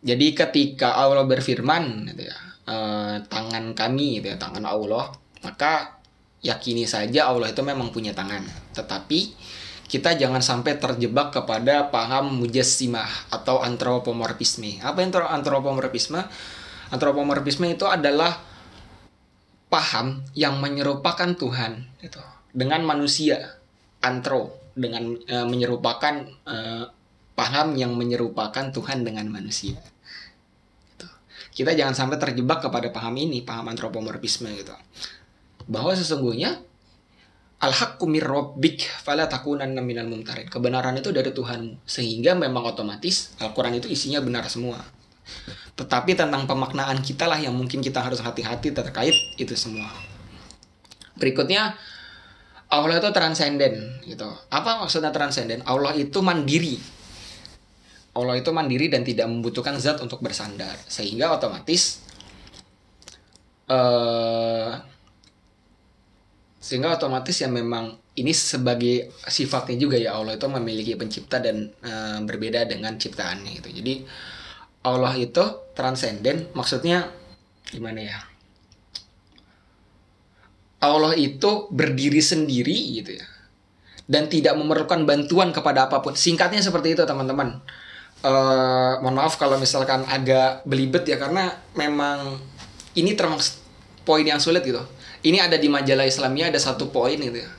[0.05, 5.11] Jadi ketika Allah berfirman gitu ya eh, tangan kami gitu ya tangan Allah
[5.43, 6.03] maka
[6.43, 8.43] yakini saja Allah itu memang punya tangan.
[8.75, 9.19] Tetapi
[9.87, 14.83] kita jangan sampai terjebak kepada paham mujassimah atau antropomorfisme.
[14.83, 16.19] Apa yang antropomorfisme?
[16.91, 18.37] Antropomorfisme itu adalah
[19.71, 22.21] paham yang menyerupakan Tuhan gitu.
[22.53, 23.57] Dengan manusia
[24.03, 26.85] antro dengan eh, menyerupakan eh,
[27.33, 29.79] paham yang menyerupakan Tuhan dengan manusia
[31.53, 34.73] kita jangan sampai terjebak kepada paham ini, paham antropomorfisme gitu.
[35.69, 36.57] Bahwa sesungguhnya
[37.63, 40.49] al-haqqu mir rabbik fala takunanna minal mumtarin.
[40.49, 44.81] Kebenaran itu dari Tuhan sehingga memang otomatis Al-Qur'an itu isinya benar semua.
[45.79, 49.87] Tetapi tentang pemaknaan kita lah yang mungkin kita harus hati-hati terkait itu semua.
[51.15, 51.77] Berikutnya
[52.67, 54.27] Allah itu transenden gitu.
[54.49, 55.61] Apa maksudnya transenden?
[55.63, 56.81] Allah itu mandiri
[58.13, 60.77] Allah itu mandiri dan tidak membutuhkan zat untuk bersandar.
[60.85, 61.97] Sehingga otomatis
[63.69, 64.77] uh,
[66.63, 72.21] sehingga otomatis ya memang ini sebagai sifatnya juga ya Allah itu memiliki pencipta dan uh,
[72.21, 73.69] berbeda dengan ciptaannya gitu.
[73.81, 73.93] Jadi
[74.85, 77.09] Allah itu transenden maksudnya
[77.67, 78.19] gimana ya?
[80.83, 83.25] Allah itu berdiri sendiri gitu ya.
[84.03, 86.11] Dan tidak memerlukan bantuan kepada apa pun.
[86.11, 87.63] Singkatnya seperti itu teman-teman
[88.23, 92.39] uh, mohon maaf kalau misalkan agak belibet ya karena memang
[92.95, 93.59] ini termasuk
[94.07, 94.81] poin yang sulit gitu.
[95.23, 97.51] Ini ada di majalah Islamia ada satu poin gitu ya.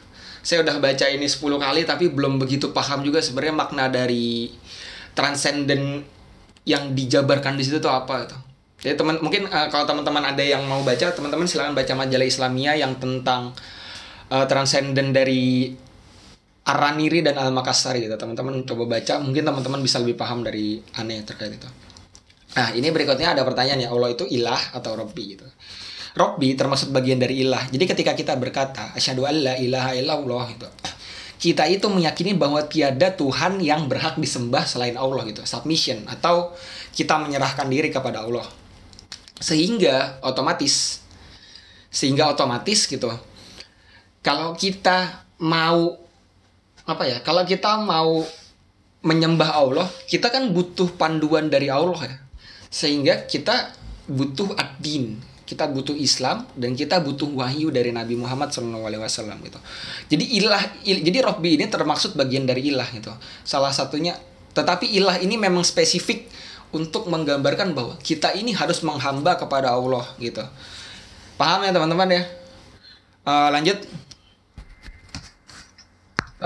[0.44, 4.52] Saya udah baca ini 10 kali tapi belum begitu paham juga sebenarnya makna dari
[5.16, 6.04] transcendent
[6.68, 8.36] yang dijabarkan di situ tuh apa itu.
[8.84, 12.76] Jadi teman mungkin uh, kalau teman-teman ada yang mau baca, teman-teman silakan baca majalah Islamia
[12.76, 13.56] yang tentang
[14.28, 15.72] uh, transcendent dari
[16.64, 18.16] Araniri dan Al Makassari gitu.
[18.16, 21.68] Teman-teman coba baca mungkin teman-teman bisa lebih paham dari aneh terkait itu.
[22.56, 23.88] Nah ini berikutnya ada pertanyaan ya.
[23.92, 25.44] Allah itu ilah atau Robbi gitu.
[26.14, 27.68] Robbi termasuk bagian dari ilah.
[27.68, 30.68] Jadi ketika kita berkata asyhadu alla ilaha illallah gitu.
[31.34, 35.44] Kita itu meyakini bahwa tiada Tuhan yang berhak disembah selain Allah gitu.
[35.44, 36.08] Submission.
[36.08, 36.56] Atau
[36.96, 38.46] kita menyerahkan diri kepada Allah.
[39.36, 41.04] Sehingga otomatis
[41.94, 43.06] sehingga otomatis gitu
[44.18, 45.94] kalau kita mau
[46.84, 48.20] apa ya kalau kita mau
[49.04, 52.16] menyembah Allah kita kan butuh panduan dari Allah ya.
[52.74, 53.70] Sehingga kita
[54.10, 58.88] butuh ad-din kita butuh Islam dan kita butuh wahyu dari Nabi Muhammad SAW
[59.44, 59.60] gitu.
[60.08, 63.12] Jadi ilah il, jadi Robbi ini termaksud bagian dari ilah gitu.
[63.44, 64.16] Salah satunya
[64.56, 66.32] tetapi ilah ini memang spesifik
[66.72, 70.42] untuk menggambarkan bahwa kita ini harus menghamba kepada Allah gitu.
[71.36, 72.22] Paham ya teman-teman ya?
[73.24, 73.78] Uh, lanjut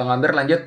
[0.07, 0.63] ngambil lanjut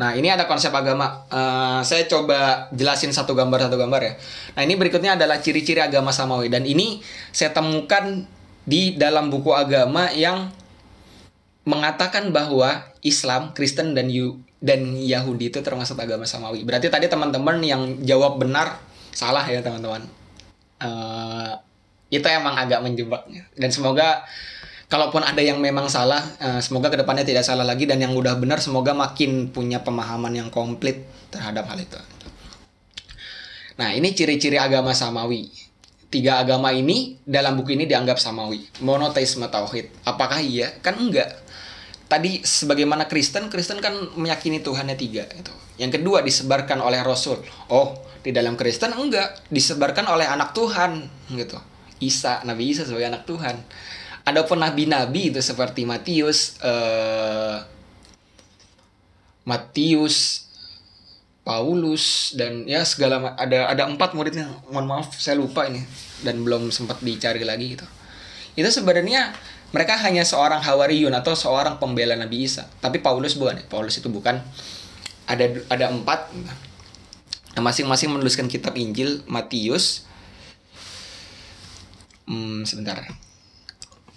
[0.00, 1.28] Nah ini ada konsep agama.
[1.28, 4.12] Uh, saya coba jelasin satu gambar satu gambar ya.
[4.56, 7.04] Nah ini berikutnya adalah ciri-ciri agama samawi dan ini
[7.36, 8.24] saya temukan
[8.64, 10.48] di dalam buku agama yang
[11.68, 16.64] mengatakan bahwa Islam, Kristen dan Yu dan Yahudi itu termasuk agama samawi.
[16.64, 18.80] Berarti tadi teman-teman yang jawab benar
[19.12, 20.00] salah ya teman-teman.
[20.80, 21.60] Uh,
[22.08, 24.24] itu emang agak menjebak dan semoga
[24.90, 28.36] kalaupun ada yang memang salah eh, semoga ke depannya tidak salah lagi dan yang udah
[28.36, 31.96] benar semoga makin punya pemahaman yang komplit terhadap hal itu.
[33.78, 35.48] Nah ini ciri-ciri agama samawi.
[36.10, 38.66] Tiga agama ini dalam buku ini dianggap samawi.
[38.82, 40.02] Monoteisme tauhid.
[40.02, 40.74] Apakah iya?
[40.82, 41.38] Kan enggak.
[42.10, 47.38] Tadi sebagaimana Kristen Kristen kan meyakini Tuhannya tiga itu yang kedua disebarkan oleh Rasul.
[47.70, 47.94] Oh
[48.26, 49.46] di dalam Kristen enggak.
[49.46, 51.56] Disebarkan oleh anak Tuhan gitu.
[52.02, 53.54] Isa Nabi Isa sebagai anak Tuhan
[54.30, 57.58] adapun nabi-nabi itu seperti Matius eh,
[59.44, 60.46] Matius
[61.40, 64.46] Paulus dan ya segala ada ada empat muridnya.
[64.70, 65.82] Mohon maaf saya lupa ini
[66.20, 67.86] dan belum sempat dicari lagi gitu.
[68.54, 69.32] Itu sebenarnya
[69.72, 72.68] mereka hanya seorang hawariyun atau seorang pembela Nabi Isa.
[72.78, 73.64] Tapi Paulus bukan ya?
[73.66, 74.38] Paulus itu bukan.
[75.26, 76.30] Ada ada empat.
[77.56, 80.06] Nah, masing-masing menuliskan kitab Injil Matius.
[82.30, 83.00] Hmm, sebentar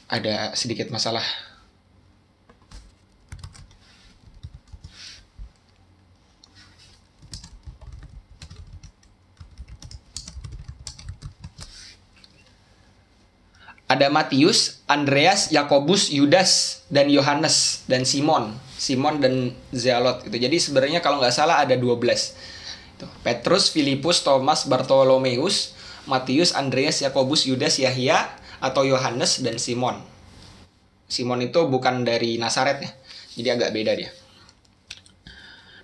[0.10, 1.24] ada sedikit masalah
[13.94, 20.34] ada Matius, Andreas, Yakobus, Yudas, dan Yohanes dan Simon, Simon dan Zealot gitu.
[20.42, 22.02] Jadi sebenarnya kalau nggak salah ada 12.
[22.98, 25.78] Tuh, Petrus, Filipus, Thomas, Bartolomeus,
[26.10, 30.00] Matius, Andreas, Yakobus, Yudas, Yahya atau Yohanes dan Simon.
[31.12, 32.92] Simon itu bukan dari Nazaret ya.
[33.36, 34.10] Jadi agak beda dia.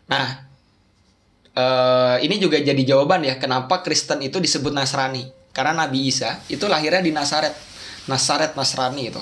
[0.08, 0.48] Nah,
[1.54, 5.28] eh, ini juga jadi jawaban ya kenapa Kristen itu disebut Nasrani.
[5.52, 7.52] Karena Nabi Isa itu lahirnya di Nazaret.
[8.08, 9.22] Nazaret Nasrani itu.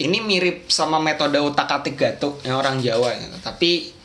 [0.00, 3.36] Ini mirip sama metode utak-atik gatuk yang orang Jawa gitu.
[3.38, 3.99] Tapi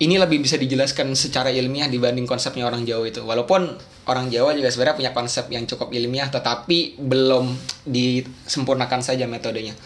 [0.00, 3.20] ini lebih bisa dijelaskan secara ilmiah dibanding konsepnya orang Jawa itu.
[3.20, 3.76] Walaupun
[4.08, 7.52] orang Jawa juga sebenarnya punya konsep yang cukup ilmiah tetapi belum
[7.84, 9.76] disempurnakan saja metodenya.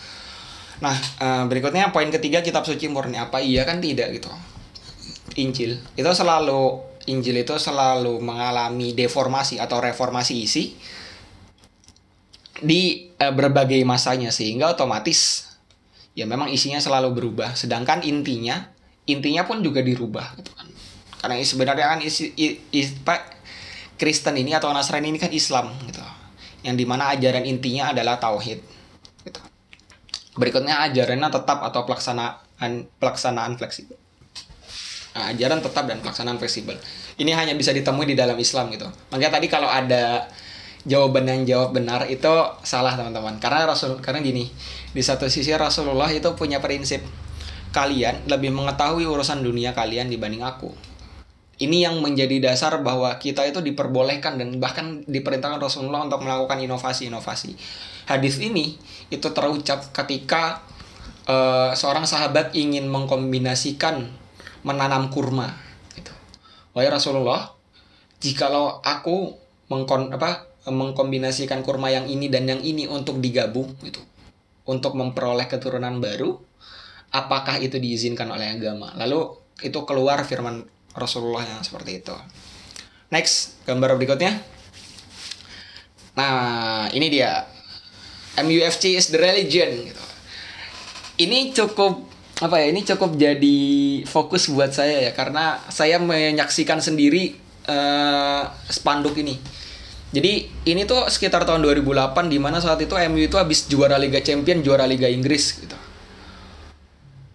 [0.79, 4.31] Nah, eh, berikutnya poin ketiga kitab suci murni apa iya kan tidak gitu.
[5.35, 10.79] Injil itu selalu Injil itu selalu mengalami deformasi atau reformasi isi
[12.63, 15.51] di eh, berbagai masanya sehingga otomatis
[16.15, 18.74] ya memang isinya selalu berubah sedangkan intinya
[19.05, 20.67] intinya pun juga dirubah gitu kan
[21.25, 23.25] karena sebenarnya kan isi, i- i- apa,
[23.97, 26.01] Kristen ini atau Nasrani ini kan Islam gitu
[26.65, 28.61] yang di mana ajaran intinya adalah tauhid
[29.25, 29.41] gitu.
[30.37, 33.97] berikutnya ajarannya tetap atau pelaksanaan pelaksanaan fleksibel
[35.15, 36.75] Nah, ajaran tetap dan pelaksanaan fleksibel.
[37.23, 38.91] Ini hanya bisa ditemui di dalam Islam gitu.
[39.15, 40.27] Makanya tadi kalau ada
[40.83, 42.27] jawaban yang jawab benar itu
[42.67, 43.39] salah teman-teman.
[43.39, 44.51] Karena Rasul karena gini,
[44.91, 46.99] di satu sisi Rasulullah itu punya prinsip
[47.75, 50.71] kalian lebih mengetahui urusan dunia kalian dibanding aku.
[51.55, 57.55] Ini yang menjadi dasar bahwa kita itu diperbolehkan dan bahkan diperintahkan Rasulullah untuk melakukan inovasi-inovasi.
[58.11, 58.75] Hadis ini
[59.11, 60.63] itu terucap ketika
[61.27, 64.07] eh, seorang sahabat ingin mengkombinasikan
[64.67, 65.55] menanam kurma
[65.95, 66.11] gitu.
[66.75, 67.55] Wahai Rasulullah,
[68.19, 69.39] jikalau aku
[69.71, 74.03] mengkon apa mengkombinasikan kurma yang ini dan yang ini untuk digabung gitu.
[74.65, 76.41] Untuk memperoleh keturunan baru,
[77.15, 78.91] apakah itu diizinkan oleh agama?
[78.99, 80.67] Lalu itu keluar firman
[80.99, 82.15] Rasulullah yang seperti itu.
[83.15, 84.43] Next, gambar berikutnya.
[86.19, 87.47] Nah, ini dia.
[88.35, 90.05] MUFC is the religion gitu.
[91.23, 92.03] Ini cukup
[92.43, 92.75] apa ya?
[92.75, 93.59] Ini cukup jadi
[94.03, 97.39] fokus buat saya ya karena saya menyaksikan sendiri
[97.71, 99.39] eh, spanduk ini.
[100.15, 104.19] Jadi ini tuh sekitar tahun 2008 di mana saat itu MU itu habis juara Liga
[104.19, 105.75] Champion, juara Liga Inggris gitu.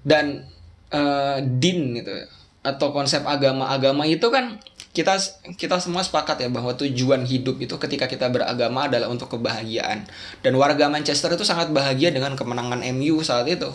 [0.10, 0.50] Dan
[0.90, 2.26] eh, din gitu
[2.60, 4.60] atau konsep agama-agama itu kan
[4.92, 5.16] kita
[5.56, 10.10] kita semua sepakat ya bahwa tujuan hidup itu ketika kita beragama adalah untuk kebahagiaan.
[10.42, 13.70] Dan warga Manchester itu sangat bahagia dengan kemenangan MU saat itu.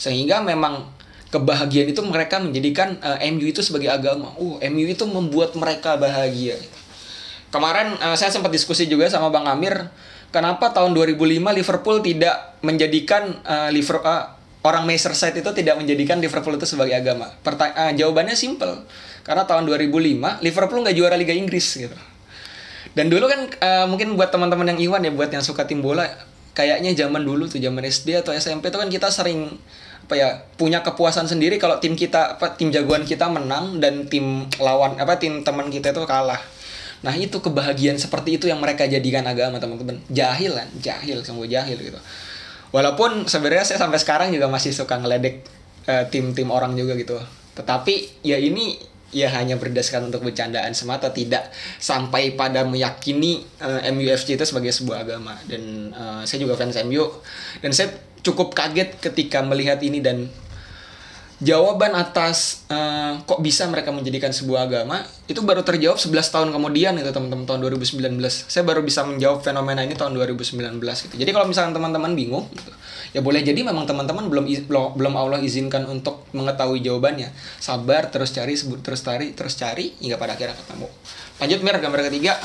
[0.00, 0.88] Sehingga memang
[1.30, 4.32] kebahagiaan itu mereka menjadikan eh, MU itu sebagai agama.
[4.40, 6.56] Uh, MU itu membuat mereka bahagia.
[7.52, 9.92] Kemarin eh, saya sempat diskusi juga sama Bang Amir,
[10.32, 16.66] kenapa tahun 2005 Liverpool tidak menjadikan eh, Liverpool orang Merseyside itu tidak menjadikan Liverpool itu
[16.68, 17.32] sebagai agama?
[17.44, 18.84] Eh, jawabannya simple.
[19.24, 21.96] Karena tahun 2005 Liverpool nggak juara Liga Inggris gitu.
[22.92, 26.08] Dan dulu kan eh, mungkin buat teman-teman yang Iwan ya buat yang suka tim bola
[26.50, 29.54] kayaknya zaman dulu tuh zaman SD atau SMP itu kan kita sering
[30.10, 34.42] apa ya punya kepuasan sendiri kalau tim kita apa tim jagoan kita menang dan tim
[34.58, 36.42] lawan apa tim teman kita itu kalah.
[37.00, 40.02] Nah itu kebahagiaan seperti itu yang mereka jadikan agama teman-teman.
[40.10, 41.96] Jahil kan, jahil sungguh jahil gitu.
[42.70, 45.42] Walaupun sebenarnya saya sampai sekarang juga masih suka ngeledek
[45.90, 47.18] eh, tim-tim orang juga gitu.
[47.58, 51.50] Tetapi ya ini ya hanya berdasarkan untuk bercandaan semata tidak
[51.82, 57.10] sampai pada meyakini uh, MUFC itu sebagai sebuah agama dan uh, saya juga fans MU
[57.58, 57.90] dan saya
[58.22, 60.30] cukup kaget ketika melihat ini dan
[61.40, 66.92] jawaban atas uh, kok bisa mereka menjadikan sebuah agama itu baru terjawab 11 tahun kemudian
[67.00, 67.96] itu teman-teman tahun 2019
[68.28, 71.14] saya baru bisa menjawab fenomena ini tahun 2019 gitu.
[71.16, 72.68] Jadi kalau misalnya teman-teman bingung gitu
[73.16, 77.32] ya boleh jadi memang teman-teman belum belum Allah izinkan untuk mengetahui jawabannya.
[77.56, 80.92] Sabar terus cari sebut terus cari terus cari hingga pada akhirnya ketemu.
[81.40, 82.36] Lanjut mir gambar ketiga.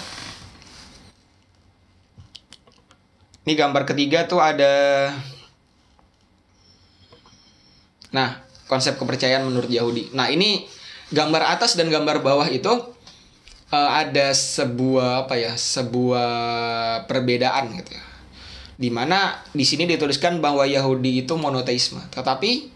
[3.44, 5.12] Ini gambar ketiga tuh ada
[8.16, 10.14] nah konsep kepercayaan menurut Yahudi.
[10.14, 10.66] Nah, ini
[11.14, 12.70] gambar atas dan gambar bawah itu
[13.70, 15.54] uh, ada sebuah apa ya?
[15.54, 16.32] sebuah
[17.06, 18.06] perbedaan gitu ya.
[18.76, 22.68] Di mana di sini dituliskan bahwa Yahudi itu monoteisme, tetapi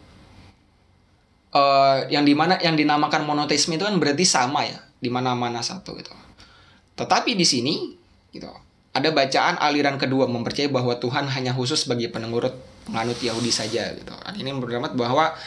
[1.51, 5.99] uh, yang di mana yang dinamakan monoteisme itu kan berarti sama ya, di mana-mana satu
[5.99, 6.15] gitu.
[6.95, 7.75] Tetapi di sini
[8.31, 8.47] gitu
[8.89, 12.57] ada bacaan aliran kedua mempercayai bahwa Tuhan hanya khusus bagi penurut
[12.89, 14.11] penganut Yahudi saja gitu.
[14.11, 15.37] Ini berdamat bahwa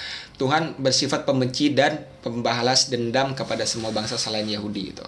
[0.40, 5.06] Tuhan bersifat pembenci dan pembalas dendam kepada semua bangsa selain Yahudi itu.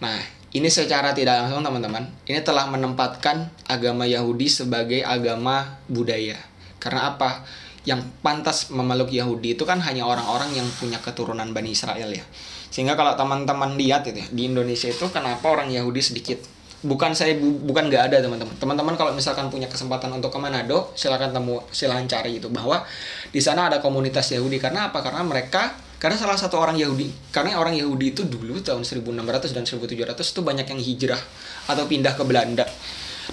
[0.00, 0.16] Nah,
[0.50, 6.34] ini secara tidak langsung teman-teman, ini telah menempatkan agama Yahudi sebagai agama budaya.
[6.82, 7.46] Karena apa?
[7.86, 12.24] Yang pantas memeluk Yahudi itu kan hanya orang-orang yang punya keturunan Bani Israel ya.
[12.68, 16.38] Sehingga kalau teman-teman lihat itu ya, di Indonesia itu kenapa orang Yahudi sedikit
[16.80, 18.54] bukan saya bu, bukan nggak ada teman-teman.
[18.56, 22.48] Teman-teman kalau misalkan punya kesempatan untuk ke Manado silakan temu silakan cari itu.
[22.48, 22.84] Bahwa
[23.28, 24.56] di sana ada komunitas Yahudi.
[24.56, 25.04] Karena apa?
[25.04, 29.64] Karena mereka karena salah satu orang Yahudi karena orang Yahudi itu dulu tahun 1600 dan
[29.68, 31.22] 1700 itu banyak yang hijrah
[31.68, 32.64] atau pindah ke Belanda.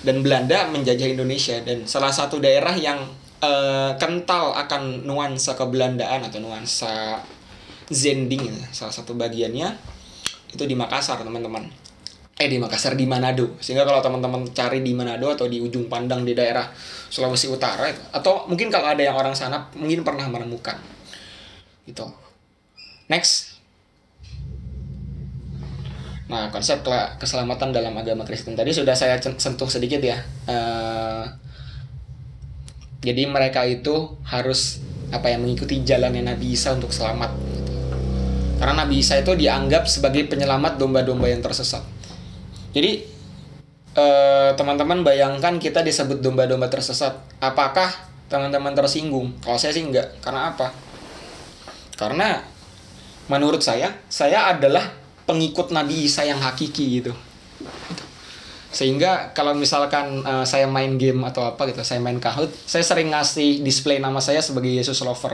[0.03, 1.57] Dan Belanda menjajah Indonesia.
[1.63, 3.07] Dan salah satu daerah yang
[3.41, 7.23] uh, kental akan nuansa kebelandaan atau nuansa
[7.87, 9.71] Zending salah satu bagiannya
[10.51, 11.86] itu di Makassar teman-teman
[12.37, 13.57] eh di Makassar di Manado.
[13.57, 16.69] Sehingga kalau teman-teman cari di Manado atau di ujung pandang di daerah
[17.09, 20.77] Sulawesi Utara atau mungkin kalau ada yang orang sana mungkin pernah menemukan.
[21.89, 22.05] Itu
[23.09, 23.57] next.
[26.29, 26.85] Nah konsep
[27.17, 28.53] keselamatan dalam agama Kristen.
[28.53, 30.21] Tadi sudah saya sentuh sedikit ya.
[30.45, 31.25] Uh,
[33.01, 37.33] jadi mereka itu harus apa yang mengikuti jalannya Nabi Isa untuk selamat.
[38.61, 41.96] Karena Nabi Isa itu dianggap sebagai penyelamat domba-domba yang tersesat
[42.71, 43.03] jadi
[43.97, 47.17] eh, teman-teman bayangkan kita disebut domba-domba tersesat.
[47.41, 47.89] Apakah
[48.27, 49.33] teman-teman tersinggung?
[49.41, 50.19] Kalau saya sih enggak.
[50.21, 50.71] Karena apa?
[51.97, 52.37] Karena
[53.27, 54.85] menurut saya, saya adalah
[55.27, 57.11] pengikut Nabi Isa yang hakiki gitu.
[58.71, 63.09] Sehingga kalau misalkan uh, saya main game atau apa gitu, saya main Kahoot, saya sering
[63.09, 65.33] ngasih display nama saya sebagai Yesus Lover.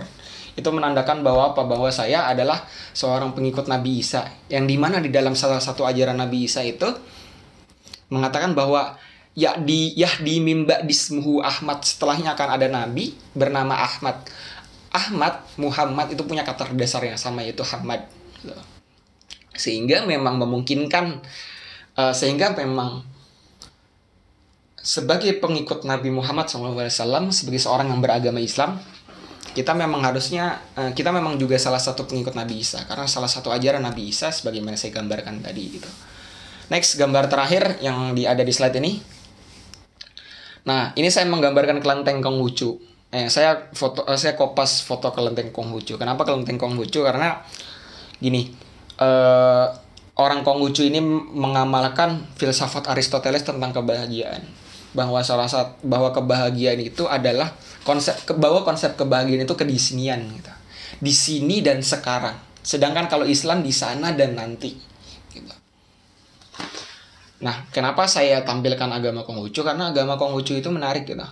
[0.53, 1.65] Itu menandakan bahwa apa?
[1.65, 2.63] Bahwa saya adalah
[2.95, 4.23] seorang pengikut Nabi Isa.
[4.47, 6.87] Yang di mana di dalam salah satu ajaran Nabi Isa itu
[8.13, 8.93] mengatakan bahwa
[9.33, 14.21] ya di Yahdi mimba dismuhu Ahmad setelahnya akan ada nabi bernama Ahmad.
[14.93, 18.05] Ahmad Muhammad itu punya kata dasar yang sama yaitu Ahmad.
[19.57, 21.17] Sehingga memang memungkinkan
[21.97, 23.01] uh, sehingga memang
[24.83, 28.77] sebagai pengikut Nabi Muhammad SAW sebagai seorang yang beragama Islam
[29.53, 33.53] kita memang harusnya uh, kita memang juga salah satu pengikut Nabi Isa karena salah satu
[33.53, 35.89] ajaran Nabi Isa sebagaimana saya gambarkan tadi gitu.
[36.71, 39.01] Next gambar terakhir yang di, ada di slide ini.
[40.63, 42.79] Nah, ini saya menggambarkan kelenteng Konghucu.
[43.11, 45.99] Eh, saya foto eh, saya kopas foto kelenteng Konghucu.
[45.99, 47.03] Kenapa kelenteng Konghucu?
[47.03, 47.43] Karena
[48.23, 48.47] gini,
[48.95, 49.65] eh,
[50.15, 51.03] orang Konghucu ini
[51.35, 54.47] mengamalkan filsafat Aristoteles tentang kebahagiaan.
[54.93, 57.51] Bahwa salah satu bahwa kebahagiaan itu adalah
[57.81, 60.53] konsep bahwa konsep kebahagiaan itu kedisinian gitu.
[61.03, 62.39] Di sini dan sekarang.
[62.63, 64.93] Sedangkan kalau Islam di sana dan nanti
[67.43, 69.67] Nah, kenapa saya tampilkan agama Konghucu?
[69.67, 71.27] Karena agama Konghucu itu menarik gitu.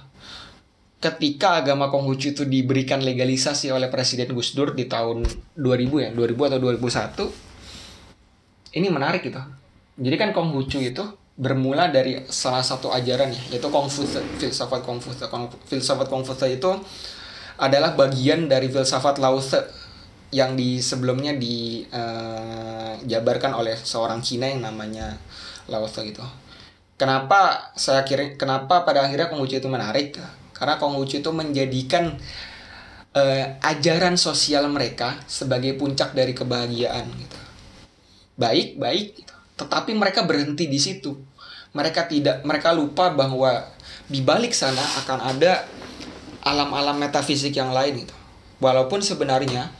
[0.99, 5.24] Ketika agama Konghucu itu diberikan legalisasi oleh Presiden Gus Dur di tahun
[5.55, 9.39] 2000 ya, 2000 atau 2001, ini menarik gitu.
[10.03, 11.03] Jadi kan Konghucu itu
[11.39, 15.32] bermula dari salah satu ajaran ya, yaitu Kongfuce, filsafat Kongfuce.
[15.66, 16.70] Filsafat Kongfuce itu
[17.55, 19.39] adalah bagian dari filsafat Lao
[20.32, 25.20] yang di sebelumnya dijabarkan uh, oleh seorang Cina yang namanya
[25.70, 26.24] Laosa gitu.
[26.97, 30.18] Kenapa saya kira kenapa pada akhirnya Konghucu itu menarik?
[30.53, 32.14] Karena Konghucu itu menjadikan
[33.18, 37.39] uh, ajaran sosial mereka sebagai puncak dari kebahagiaan gitu.
[38.38, 39.36] Baik, baik gitu.
[39.57, 41.18] Tetapi mereka berhenti di situ.
[41.72, 43.66] Mereka tidak mereka lupa bahwa
[44.05, 45.66] di balik sana akan ada
[46.43, 48.16] alam-alam metafisik yang lain gitu.
[48.62, 49.72] Walaupun sebenarnya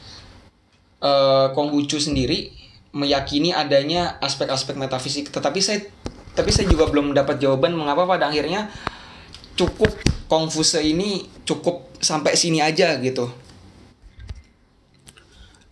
[1.04, 2.61] eh, Konghucu sendiri
[2.92, 5.80] meyakini adanya aspek-aspek metafisik, tetapi saya
[6.32, 8.72] tapi saya juga belum dapat jawaban mengapa pada akhirnya
[9.60, 9.92] cukup
[10.32, 13.28] Konfuse ini cukup sampai sini aja gitu.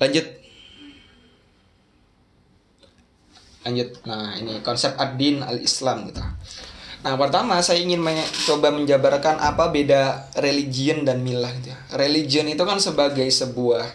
[0.03, 0.27] Lanjut.
[3.63, 3.89] Lanjut.
[4.03, 6.19] Nah, ini konsep ad-din al-Islam gitu.
[6.99, 11.79] Nah, pertama saya ingin mencoba menjabarkan apa beda religion dan milah gitu ya.
[11.95, 13.87] Religion itu kan sebagai sebuah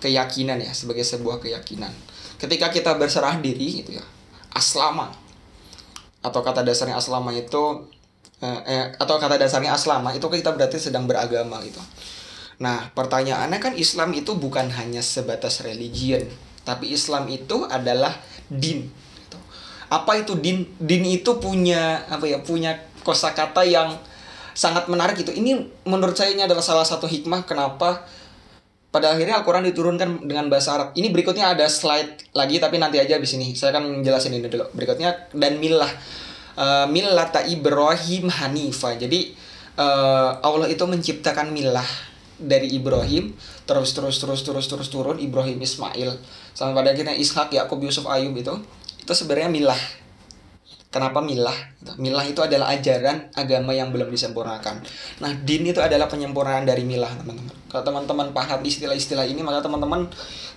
[0.00, 1.92] keyakinan ya, sebagai sebuah keyakinan.
[2.40, 4.04] Ketika kita berserah diri gitu ya,
[4.56, 5.12] aslama
[6.20, 7.88] atau kata dasarnya aslama itu
[8.40, 11.80] eh, eh, atau kata dasarnya aslama itu kita berarti sedang beragama gitu.
[12.60, 16.28] Nah, pertanyaannya kan Islam itu bukan hanya sebatas religion,
[16.64, 18.12] tapi Islam itu adalah
[18.52, 18.92] din.
[18.92, 19.38] gitu.
[19.88, 20.68] Apa itu din?
[20.76, 22.36] Din itu punya apa ya?
[22.44, 23.96] Punya kosakata yang
[24.52, 25.32] sangat menarik itu.
[25.32, 25.56] Ini
[25.88, 28.04] menurut saya ini adalah salah satu hikmah kenapa
[28.90, 30.88] pada akhirnya Al-Quran diturunkan dengan bahasa Arab.
[30.98, 33.54] Ini berikutnya ada slide lagi tapi nanti aja di sini.
[33.54, 34.66] Saya akan menjelaskan ini dulu.
[34.74, 35.90] Berikutnya dan milah
[36.58, 38.98] uh, millata Ibrahim Hanifa.
[38.98, 39.30] Jadi
[39.78, 41.86] uh, Allah itu menciptakan milah
[42.40, 43.36] dari Ibrahim
[43.68, 46.16] terus terus terus terus terus turun Ibrahim Ismail
[46.56, 48.56] sampai pada akhirnya Ishak Yakub Yusuf Ayub itu
[48.96, 49.80] itu sebenarnya milah
[50.90, 51.54] Kenapa milah?
[52.02, 54.82] Milah itu adalah ajaran agama yang belum disempurnakan.
[55.22, 57.54] Nah, din itu adalah penyempurnaan dari milah, teman-teman.
[57.70, 60.10] Kalau teman-teman paham istilah-istilah ini, maka teman-teman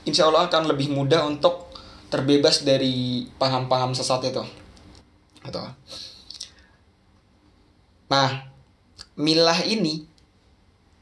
[0.10, 1.70] insya Allah akan lebih mudah untuk
[2.10, 4.42] terbebas dari paham-paham sesat itu.
[5.46, 5.64] Gitu.
[8.10, 8.30] Nah,
[9.14, 10.10] milah ini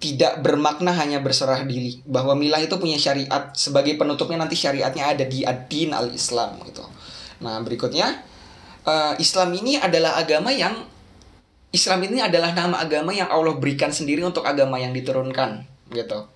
[0.02, 5.24] tidak bermakna hanya berserah diri bahwa milah itu punya syariat sebagai penutupnya nanti syariatnya ada
[5.24, 6.84] di ad-din al-Islam gitu.
[7.40, 8.28] Nah, berikutnya
[8.86, 10.88] uh, Islam ini adalah agama yang
[11.72, 15.64] Islam ini adalah nama agama yang Allah berikan sendiri untuk agama yang diturunkan
[15.96, 16.28] gitu.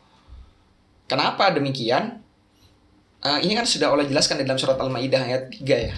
[1.12, 2.24] Kenapa demikian?
[3.20, 5.96] Uh, ini kan sudah Allah jelaskan di dalam surat Al-Maidah ayat 3 ya.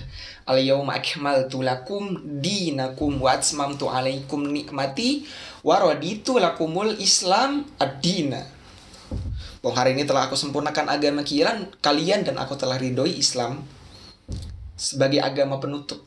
[0.47, 5.27] Al-yauma akmaltu lakum dinakum wa atmamtu alaikum nikmati
[5.61, 8.47] wa raditu lakumul Islam ad-dina.
[9.59, 13.67] Bahwa hari ini telah aku sempurnakan agama kalian, kalian dan aku telah ridhoi Islam
[14.79, 16.06] sebagai agama penutup.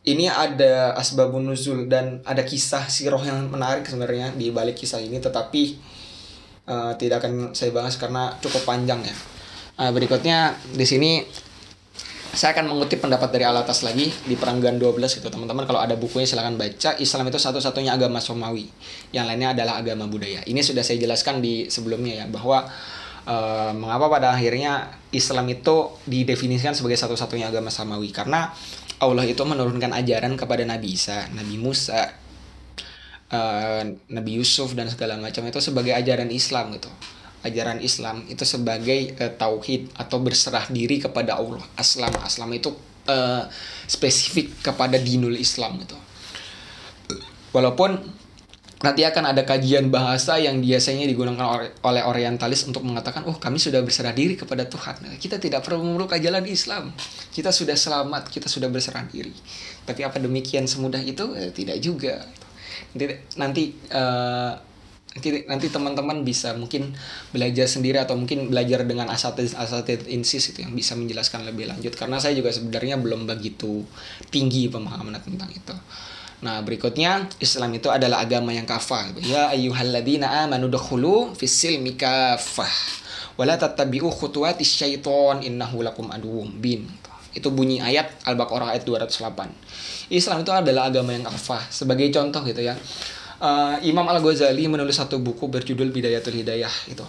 [0.00, 5.20] Ini ada asbabun nuzul dan ada kisah siroh yang menarik sebenarnya di balik kisah ini
[5.20, 5.76] tetapi
[6.64, 9.16] uh, tidak akan saya bahas karena cukup panjang ya.
[9.76, 11.20] Uh, berikutnya di sini
[12.30, 15.66] saya akan mengutip pendapat dari Alatas lagi di Peranggan 12 gitu teman-teman.
[15.66, 16.94] Kalau ada bukunya silahkan baca.
[17.02, 18.70] Islam itu satu-satunya agama Somawi.
[19.10, 20.38] Yang lainnya adalah agama budaya.
[20.46, 22.70] Ini sudah saya jelaskan di sebelumnya ya bahwa
[23.26, 28.54] uh, mengapa pada akhirnya Islam itu didefinisikan sebagai satu-satunya agama Samawi karena
[29.00, 32.12] Allah itu menurunkan ajaran kepada Nabi Isa, Nabi Musa,
[33.32, 33.82] uh,
[34.12, 36.92] Nabi Yusuf dan segala macam itu sebagai ajaran Islam gitu
[37.40, 41.64] ajaran Islam itu sebagai uh, tauhid atau berserah diri kepada Allah.
[41.76, 42.72] Aslam, aslam itu
[43.08, 43.48] uh,
[43.88, 45.96] spesifik kepada dinul Islam itu.
[47.50, 47.96] Walaupun
[48.80, 53.84] nanti akan ada kajian bahasa yang biasanya digunakan oleh orientalis untuk mengatakan, oh kami sudah
[53.84, 55.04] berserah diri kepada Tuhan.
[55.04, 56.88] Nah, kita tidak perlu memeluk ajaran Islam.
[57.28, 59.36] Kita sudah selamat, kita sudah berserah diri.
[59.84, 61.36] Tapi apa demikian semudah itu?
[61.36, 62.24] Eh, tidak juga.
[62.96, 63.04] Nanti,
[63.36, 64.52] nanti uh,
[65.10, 66.94] nanti nanti teman-teman bisa mungkin
[67.34, 71.98] belajar sendiri atau mungkin belajar dengan asatid asatid insis itu yang bisa menjelaskan lebih lanjut
[71.98, 73.82] karena saya juga sebenarnya belum begitu
[74.30, 75.74] tinggi pemahaman tentang itu.
[76.40, 79.12] Nah, berikutnya Islam itu adalah agama yang kafah.
[79.20, 82.72] Ya ayyuhalladzina amanu dukhulu fis silmi kafah.
[83.36, 86.88] Wala tattabi'u khutuwatis syaiton innahu lakum aduwwum bin.
[87.36, 90.10] Itu bunyi ayat Al-Baqarah ayat 208.
[90.10, 91.62] Islam itu adalah agama yang kafah.
[91.68, 92.74] Sebagai contoh gitu ya
[93.40, 97.04] uh, Imam Al Ghazali menulis satu buku berjudul Bidayatul Hidayah itu.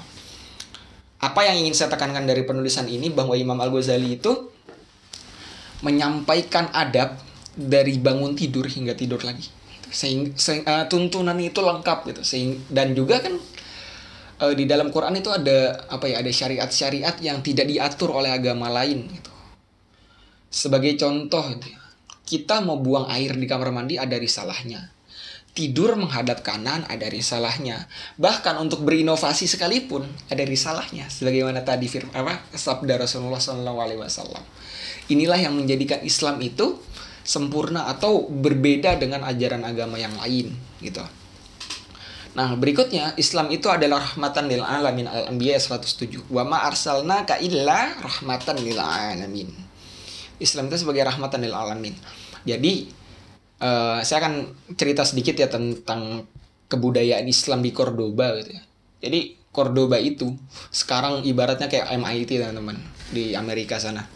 [1.22, 4.50] Apa yang ingin saya tekankan dari penulisan ini bahwa Imam Al Ghazali itu
[5.86, 7.20] menyampaikan adab
[7.54, 9.48] dari bangun tidur hingga tidur lagi.
[9.92, 12.22] Sehingga, sehingga uh, tuntunan itu lengkap gitu.
[12.24, 13.36] Sehingga, dan juga kan
[14.44, 18.72] uh, di dalam Quran itu ada apa ya ada syariat-syariat yang tidak diatur oleh agama
[18.72, 19.32] lain gitu.
[20.52, 21.80] Sebagai contoh gitu, ya,
[22.28, 24.92] kita mau buang air di kamar mandi ada risalahnya
[25.52, 27.88] tidur menghadap kanan ada risalahnya.
[28.16, 31.12] Bahkan untuk berinovasi sekalipun ada risalahnya.
[31.12, 34.40] Sebagaimana tadi firman apa sabda Rasulullah SAW.
[35.12, 36.80] Inilah yang menjadikan Islam itu
[37.22, 41.04] sempurna atau berbeda dengan ajaran agama yang lain gitu.
[42.32, 46.32] Nah, berikutnya Islam itu adalah rahmatan lil alamin Al-Anbiya 107.
[46.32, 49.52] Wa ma arsalna ka illa rahmatan lil alamin.
[50.40, 51.94] Islam itu sebagai rahmatan lil alamin.
[52.48, 53.02] Jadi
[53.62, 56.26] Uh, saya akan cerita sedikit ya tentang
[56.66, 58.64] kebudayaan Islam di Cordoba gitu ya.
[59.06, 60.34] Jadi Cordoba itu
[60.74, 62.82] sekarang ibaratnya kayak MIT teman-teman
[63.14, 64.10] di Amerika sana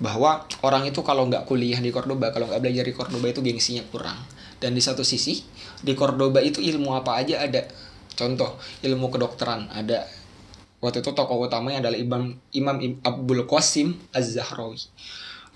[0.00, 3.84] bahwa orang itu kalau nggak kuliah di Cordoba kalau nggak belajar di Cordoba itu gengsinya
[3.92, 4.16] kurang.
[4.60, 5.44] Dan di satu sisi
[5.80, 7.68] di Cordoba itu ilmu apa aja ada.
[8.16, 10.08] Contoh ilmu kedokteran ada.
[10.80, 14.80] Waktu itu tokoh utamanya adalah Imam Imam Abdul Qasim Az-Zahrawi.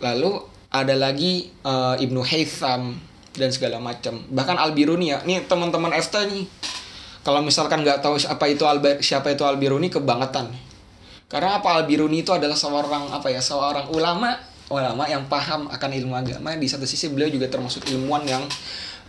[0.04, 3.00] Lalu ada lagi uh, Ibnu Haytham
[3.32, 4.20] dan segala macam.
[4.28, 5.24] Bahkan Al Biruni ya.
[5.24, 6.44] Nih teman-teman FT nih.
[7.24, 10.52] Kalau misalkan nggak tahu siapa itu Al siapa itu Al Biruni kebangetan
[11.28, 11.80] karena apa?
[11.80, 14.36] Al Biruni itu adalah seorang apa ya seorang ulama
[14.72, 16.56] ulama yang paham akan ilmu agama.
[16.56, 18.44] Di satu sisi beliau juga termasuk ilmuwan yang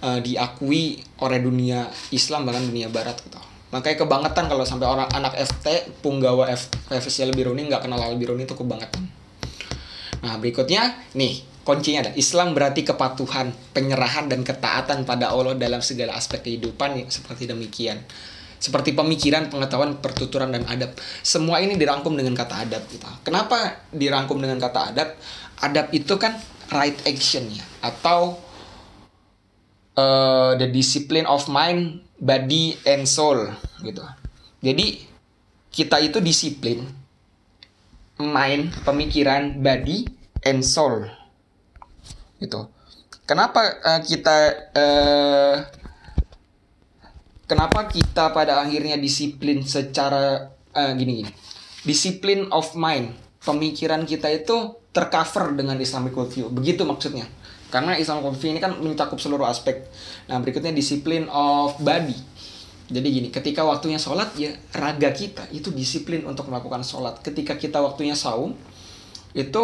[0.03, 3.39] uh, diakui oleh dunia Islam bahkan dunia Barat gitu.
[3.71, 8.15] Makanya kebangetan kalau sampai orang anak FT punggawa F, FSC Al Biruni nggak kenal Al
[8.15, 9.03] Biruni itu kebangetan.
[10.23, 12.11] Nah berikutnya nih kuncinya ada.
[12.15, 17.99] Islam berarti kepatuhan, penyerahan dan ketaatan pada Allah dalam segala aspek kehidupan seperti demikian.
[18.57, 20.95] Seperti pemikiran, pengetahuan, pertuturan dan adab.
[21.21, 23.05] Semua ini dirangkum dengan kata adab gitu.
[23.21, 25.09] Kenapa dirangkum dengan kata adab?
[25.61, 26.35] Adab itu kan
[26.73, 28.41] right action ya atau
[29.99, 33.53] uh, the discipline of mind, body and soul
[33.85, 34.01] gitu.
[34.65, 35.05] Jadi
[35.69, 36.83] kita itu disiplin
[38.17, 40.07] mind, pemikiran, body
[40.45, 41.09] and soul
[42.39, 42.69] gitu
[43.25, 44.37] kenapa uh, kita
[44.77, 45.55] uh,
[47.45, 51.31] kenapa kita pada akhirnya disiplin secara uh, gini gini.
[51.85, 53.13] Disiplin of mind.
[53.45, 56.49] Pemikiran kita itu tercover dengan Islamic worldview.
[56.49, 57.29] Begitu maksudnya.
[57.69, 59.85] Karena Islamic worldview ini kan mencakup seluruh aspek.
[60.25, 62.17] Nah berikutnya disiplin of body.
[62.85, 67.17] Jadi gini, ketika waktunya sholat ya raga kita itu disiplin untuk melakukan sholat.
[67.21, 68.53] Ketika kita waktunya saum
[69.33, 69.63] itu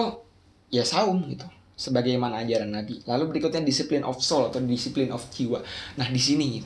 [0.74, 1.46] ya saum gitu.
[1.78, 3.02] Sebagaimana ajaran Nabi.
[3.10, 5.66] Lalu berikutnya disiplin of soul atau disiplin of jiwa.
[5.98, 6.62] Nah, di sini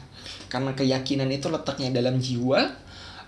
[0.56, 2.72] karena keyakinan itu letaknya dalam jiwa,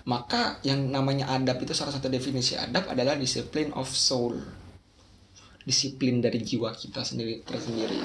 [0.08, 4.32] maka yang namanya adab itu salah satu definisi adab adalah disiplin of soul.
[5.60, 8.00] Disiplin dari jiwa kita sendiri tersendiri.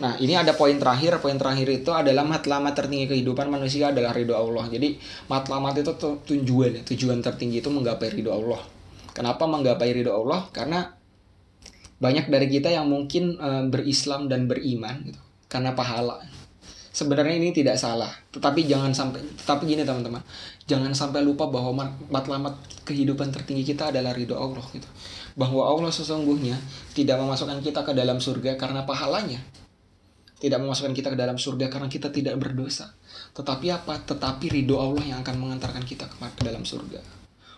[0.00, 1.20] Nah, ini ada poin terakhir.
[1.20, 4.64] Poin terakhir itu adalah matlamat tertinggi kehidupan manusia adalah ridho Allah.
[4.72, 4.96] Jadi,
[5.28, 5.92] matlamat itu
[6.24, 8.64] tujuan, tujuan tertinggi itu menggapai ridho Allah.
[9.12, 10.48] Kenapa menggapai ridho Allah?
[10.48, 10.88] Karena
[12.00, 15.20] banyak dari kita yang mungkin uh, berislam dan beriman gitu
[15.52, 16.22] karena pahala
[16.98, 18.10] sebenarnya ini tidak salah.
[18.34, 20.18] Tetapi jangan sampai tetapi gini teman-teman.
[20.66, 24.88] Jangan sampai lupa bahwa matlamat kehidupan tertinggi kita adalah ridho Allah gitu.
[25.38, 26.58] Bahwa Allah sesungguhnya
[26.98, 29.38] tidak memasukkan kita ke dalam surga karena pahalanya.
[30.38, 32.94] Tidak memasukkan kita ke dalam surga karena kita tidak berdosa.
[33.34, 34.02] Tetapi apa?
[34.02, 36.98] Tetapi ridho Allah yang akan mengantarkan kita ke dalam surga.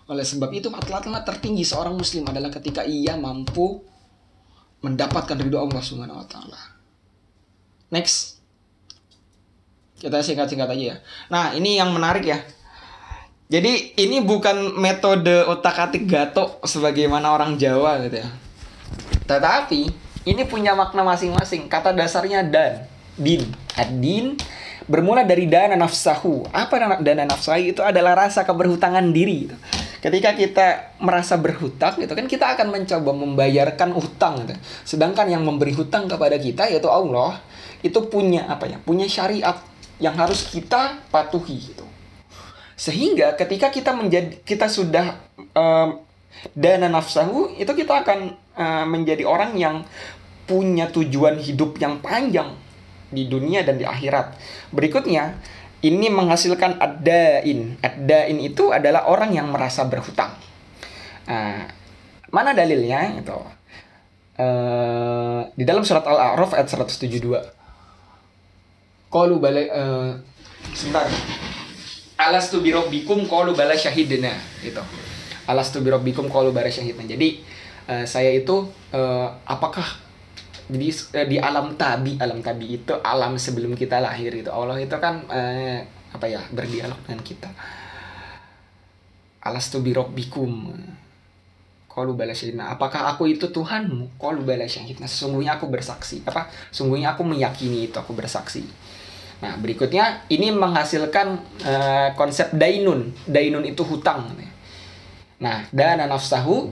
[0.09, 3.85] Oleh sebab itu matlamat tertinggi seorang muslim adalah ketika ia mampu
[4.81, 6.61] mendapatkan ridho Allah Subhanahu wa taala.
[7.93, 8.40] Next.
[10.01, 10.97] Kita singkat-singkat aja ya.
[11.29, 12.41] Nah, ini yang menarik ya.
[13.51, 18.29] Jadi ini bukan metode otak-atik gato sebagaimana orang Jawa gitu ya.
[19.29, 19.81] Tetapi
[20.25, 21.69] ini punya makna masing-masing.
[21.69, 22.89] Kata dasarnya dan,
[23.21, 23.45] din.
[23.77, 24.41] Adin
[24.89, 26.49] bermula dari dana nafsahu.
[26.49, 29.45] Apa dana nafsahu itu adalah rasa keberhutangan diri.
[29.45, 29.57] Gitu
[30.01, 34.57] ketika kita merasa berhutang gitu kan kita akan mencoba membayarkan utang gitu.
[34.97, 37.37] sedangkan yang memberi hutang kepada kita yaitu Allah
[37.85, 39.61] itu punya apa ya punya syariat
[40.01, 41.87] yang harus kita patuhi gitu
[42.75, 45.21] sehingga ketika kita menjadi kita sudah
[45.53, 46.01] um,
[46.57, 49.85] dana nafsahu itu kita akan uh, menjadi orang yang
[50.49, 52.57] punya tujuan hidup yang panjang
[53.13, 54.35] di dunia dan di akhirat
[54.73, 55.37] berikutnya
[55.81, 57.81] ini menghasilkan adain.
[57.81, 60.37] Adain itu adalah orang yang merasa berhutang.
[61.25, 61.65] Nah,
[62.29, 63.17] mana dalilnya?
[63.17, 63.37] Itu
[64.37, 67.60] uh, di dalam surat Al-A'raf ayat 172.
[69.11, 70.11] Qalu bala uh,
[70.71, 71.11] sebentar.
[72.15, 74.31] Alastu birabbikum qalu bala syahidna
[74.63, 74.79] gitu.
[75.51, 77.03] Alastu birabbikum qalu bala syahidna.
[77.05, 77.43] Jadi
[77.91, 79.85] uh, saya itu uh, apakah
[80.71, 80.89] jadi
[81.19, 85.27] eh, di alam tabi alam tabi itu alam sebelum kita lahir itu Allah itu kan
[85.27, 85.83] eh,
[86.15, 87.51] apa ya berdialog dengan kita
[89.43, 90.71] alastu birobbikum
[91.91, 92.71] Qalu bala syahidna.
[92.71, 94.15] Apakah aku itu Tuhanmu?
[94.15, 95.11] Qalu bala syahidna.
[95.11, 96.23] Sesungguhnya aku bersaksi.
[96.23, 96.47] Apa?
[96.71, 98.63] Sungguhnya aku meyakini itu aku bersaksi.
[99.41, 101.27] Nah, berikutnya ini menghasilkan
[101.65, 103.13] uh, konsep dainun.
[103.25, 104.37] Dainun itu hutang.
[105.41, 106.69] Nah, dana nafsahu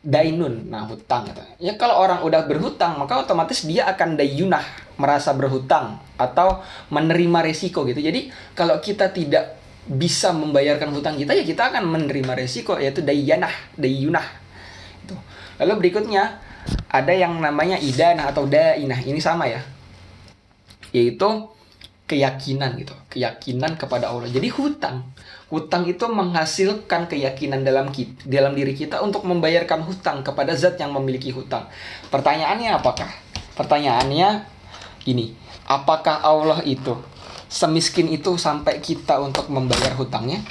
[0.00, 1.44] dainun nah hutang gitu.
[1.60, 4.64] ya kalau orang udah berhutang maka otomatis dia akan dayunah
[4.96, 11.44] merasa berhutang atau menerima resiko gitu jadi kalau kita tidak bisa membayarkan hutang kita ya
[11.44, 14.24] kita akan menerima resiko yaitu dayanah dayunah
[15.04, 15.16] itu
[15.60, 16.40] lalu berikutnya
[16.88, 19.60] ada yang namanya idanah atau dainah ini sama ya
[20.96, 21.28] yaitu
[22.10, 24.26] keyakinan gitu, keyakinan kepada Allah.
[24.26, 25.14] Jadi hutang,
[25.46, 30.90] hutang itu menghasilkan keyakinan dalam kita, dalam diri kita untuk membayarkan hutang kepada zat yang
[30.90, 31.70] memiliki hutang.
[32.10, 33.06] Pertanyaannya apakah?
[33.54, 34.42] Pertanyaannya
[35.06, 35.38] gini,
[35.70, 36.98] apakah Allah itu
[37.46, 40.42] semiskin itu sampai kita untuk membayar hutangnya?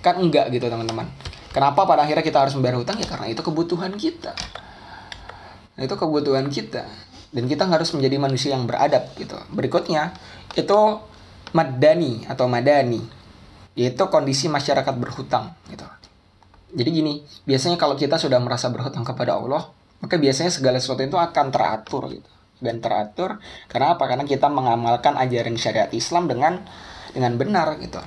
[0.00, 1.04] Kan enggak gitu teman-teman.
[1.52, 4.32] Kenapa pada akhirnya kita harus membayar hutang ya karena itu kebutuhan kita.
[5.76, 6.88] Itu kebutuhan kita
[7.34, 9.34] dan kita harus menjadi manusia yang beradab gitu.
[9.50, 10.14] Berikutnya
[10.54, 10.80] itu
[11.54, 13.02] madani atau madani
[13.74, 15.82] yaitu kondisi masyarakat berhutang gitu.
[16.74, 17.14] Jadi gini,
[17.46, 19.70] biasanya kalau kita sudah merasa berhutang kepada Allah,
[20.02, 22.30] maka biasanya segala sesuatu itu akan teratur gitu.
[22.58, 23.38] Dan teratur
[23.70, 24.06] karena apa?
[24.10, 26.66] Karena kita mengamalkan ajaran syariat Islam dengan
[27.14, 28.02] dengan benar gitu.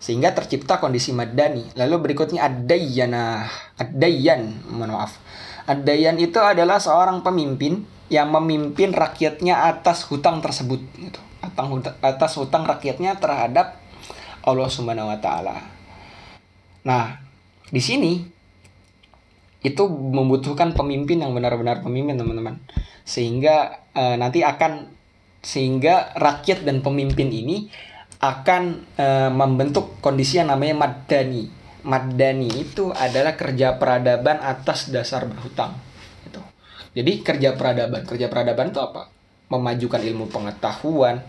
[0.00, 1.76] Sehingga tercipta kondisi madani.
[1.76, 5.20] Lalu berikutnya ad-dayyana, ad-dayyan, mohon maaf.
[5.68, 11.20] Ad-dayyan itu adalah seorang pemimpin yang memimpin rakyatnya atas hutang tersebut gitu.
[12.00, 13.80] Atas hutang rakyatnya terhadap
[14.44, 15.56] Allah Subhanahu wa taala.
[16.84, 17.20] Nah,
[17.68, 18.24] di sini
[19.60, 22.56] itu membutuhkan pemimpin yang benar-benar pemimpin, teman-teman.
[23.04, 24.88] Sehingga e, nanti akan
[25.40, 27.68] sehingga rakyat dan pemimpin ini
[28.20, 28.62] akan
[28.96, 31.52] e, membentuk kondisi yang namanya madani.
[31.84, 35.90] Madani itu adalah kerja peradaban atas dasar berhutang
[36.90, 39.06] jadi kerja peradaban, kerja peradaban itu apa?
[39.50, 41.26] Memajukan ilmu pengetahuan,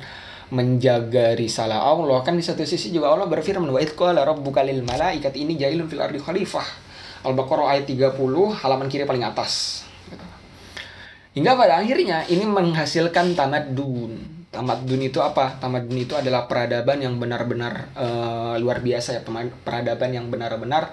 [0.54, 2.22] menjaga risalah Allah.
[2.22, 5.90] Kan di satu sisi juga Allah berfirman, "Wa idh qala rabbuka lil malaikat ini jailun
[5.90, 6.92] fil ardi khalifah."
[7.22, 8.18] Al-Baqarah ayat 30
[8.52, 9.86] halaman kiri paling atas.
[10.10, 10.26] Gitu.
[11.38, 14.44] Hingga pada akhirnya ini menghasilkan tamadun.
[14.52, 15.56] Tamadun itu apa?
[15.62, 19.22] Tamadun itu adalah peradaban yang benar-benar uh, luar biasa ya,
[19.64, 20.92] peradaban yang benar-benar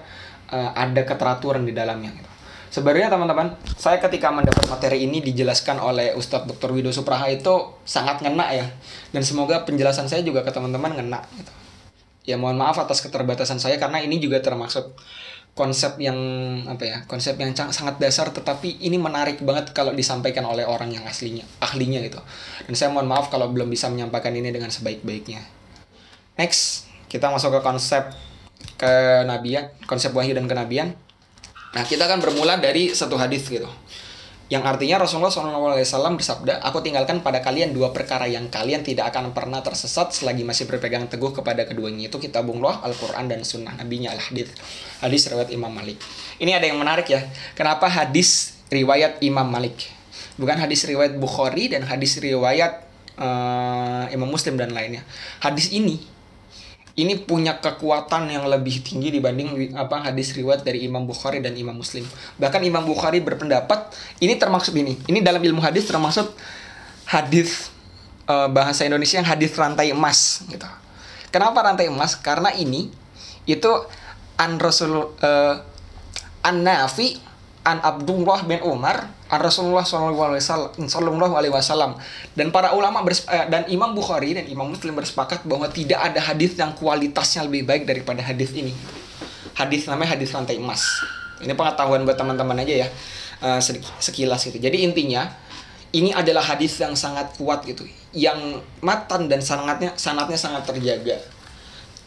[0.53, 2.28] uh, ada keteraturan di dalamnya gitu.
[2.69, 6.69] Sebenarnya teman-teman, saya ketika mendapat materi ini dijelaskan oleh Ustadz Dr.
[6.69, 8.69] Wido Supraha itu sangat ngena ya.
[9.09, 11.53] Dan semoga penjelasan saya juga ke teman-teman ngena gitu.
[12.29, 14.93] Ya mohon maaf atas keterbatasan saya karena ini juga termasuk
[15.57, 16.15] konsep yang
[16.71, 21.03] apa ya konsep yang sangat dasar tetapi ini menarik banget kalau disampaikan oleh orang yang
[21.03, 22.21] aslinya ahlinya gitu
[22.69, 25.43] dan saya mohon maaf kalau belum bisa menyampaikan ini dengan sebaik-baiknya
[26.39, 28.07] next kita masuk ke konsep
[28.79, 30.95] kenabian konsep wahyu dan kenabian
[31.69, 33.69] Nah, kita akan bermula dari satu hadis gitu.
[34.49, 39.29] Yang artinya Rasulullah SAW bersabda, Aku tinggalkan pada kalian dua perkara yang kalian tidak akan
[39.29, 44.49] pernah tersesat selagi masih berpegang teguh kepada keduanya itu kitabullah, Al-Quran, dan sunnah nabinya Al-Hadith.
[45.05, 46.01] Hadis riwayat Imam Malik.
[46.41, 47.21] Ini ada yang menarik ya.
[47.53, 49.85] Kenapa hadis riwayat Imam Malik?
[50.41, 52.89] Bukan hadis riwayat Bukhari dan hadis riwayat
[53.21, 55.05] uh, Imam Muslim dan lainnya.
[55.45, 56.01] Hadis ini
[56.99, 61.79] ini punya kekuatan yang lebih tinggi dibanding apa hadis riwayat dari Imam Bukhari dan Imam
[61.79, 62.03] Muslim.
[62.35, 64.99] Bahkan Imam Bukhari berpendapat ini termasuk ini.
[65.07, 66.27] Ini dalam ilmu hadis termasuk
[67.07, 67.71] hadis
[68.27, 70.67] uh, bahasa Indonesia yang hadis rantai emas gitu.
[71.31, 72.19] Kenapa rantai emas?
[72.19, 72.91] Karena ini
[73.47, 73.71] itu
[74.35, 75.55] an Rasul uh,
[76.43, 77.15] an Nafi
[77.63, 80.33] an Abdullah bin Umar Rasulullah Sallallahu
[81.37, 82.01] Alaihi Wasallam
[82.33, 86.57] dan para ulama eh, dan Imam Bukhari dan Imam Muslim bersepakat bahwa tidak ada hadis
[86.57, 88.73] yang kualitasnya lebih baik daripada hadis ini.
[89.53, 90.81] Hadis namanya hadis rantai emas.
[91.45, 92.87] Ini pengetahuan buat teman-teman aja ya
[93.45, 93.61] uh,
[94.01, 94.57] sekilas gitu.
[94.57, 95.29] Jadi intinya
[95.93, 97.85] ini adalah hadis yang sangat kuat gitu,
[98.17, 101.21] yang matan dan sangatnya sanatnya sangat terjaga.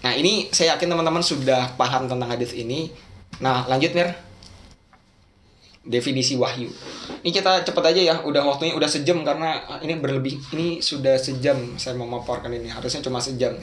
[0.02, 2.90] Nah ini saya yakin teman-teman sudah paham tentang hadis ini.
[3.38, 4.10] Nah lanjut Mir
[5.82, 6.70] definisi wahyu.
[7.22, 10.38] Ini kita cepat aja ya, udah waktunya udah sejam karena ini berlebih.
[10.54, 13.58] Ini sudah sejam saya memaparkan ini, harusnya cuma sejam.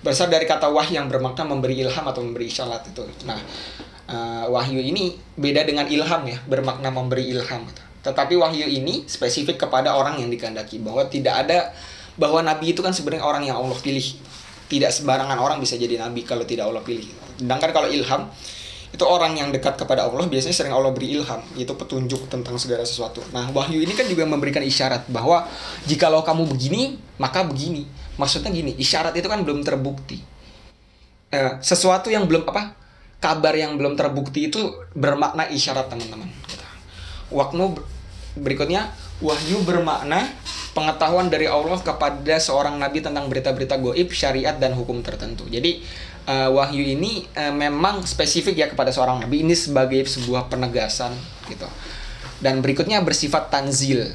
[0.00, 3.04] Berasal dari kata wahyu yang bermakna memberi ilham atau memberi isyarat itu.
[3.28, 3.36] Nah,
[4.08, 7.68] uh, wahyu ini beda dengan ilham ya, bermakna memberi ilham.
[8.00, 11.76] Tetapi wahyu ini spesifik kepada orang yang dikehendaki bahwa tidak ada
[12.16, 14.04] bahwa nabi itu kan sebenarnya orang yang Allah pilih.
[14.70, 17.10] Tidak sembarangan orang bisa jadi nabi kalau tidak Allah pilih.
[17.36, 18.30] Sedangkan kalau ilham
[18.90, 21.38] itu orang yang dekat kepada Allah biasanya sering Allah beri ilham.
[21.54, 23.22] Itu petunjuk tentang segala sesuatu.
[23.30, 25.46] Nah wahyu ini kan juga memberikan isyarat bahwa
[25.86, 27.86] jikalau kamu begini maka begini.
[28.18, 30.18] Maksudnya gini isyarat itu kan belum terbukti.
[31.30, 32.74] Eh, sesuatu yang belum apa
[33.22, 36.26] kabar yang belum terbukti itu bermakna isyarat teman-teman.
[37.30, 37.78] Waktu
[38.34, 38.90] berikutnya
[39.22, 40.26] wahyu bermakna
[40.74, 45.46] pengetahuan dari Allah kepada seorang nabi tentang berita-berita goib syariat dan hukum tertentu.
[45.50, 45.82] Jadi
[46.26, 51.14] uh, wahyu ini uh, memang spesifik ya kepada seorang nabi ini sebagai sebuah penegasan
[51.48, 51.68] gitu.
[52.40, 54.08] Dan berikutnya bersifat tanzil.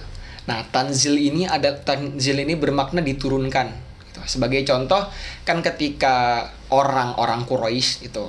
[0.50, 3.70] Nah, tanzil ini ada tanzil ini bermakna diturunkan
[4.10, 4.22] gitu.
[4.26, 5.02] Sebagai contoh
[5.46, 8.26] kan ketika orang-orang Quraisy itu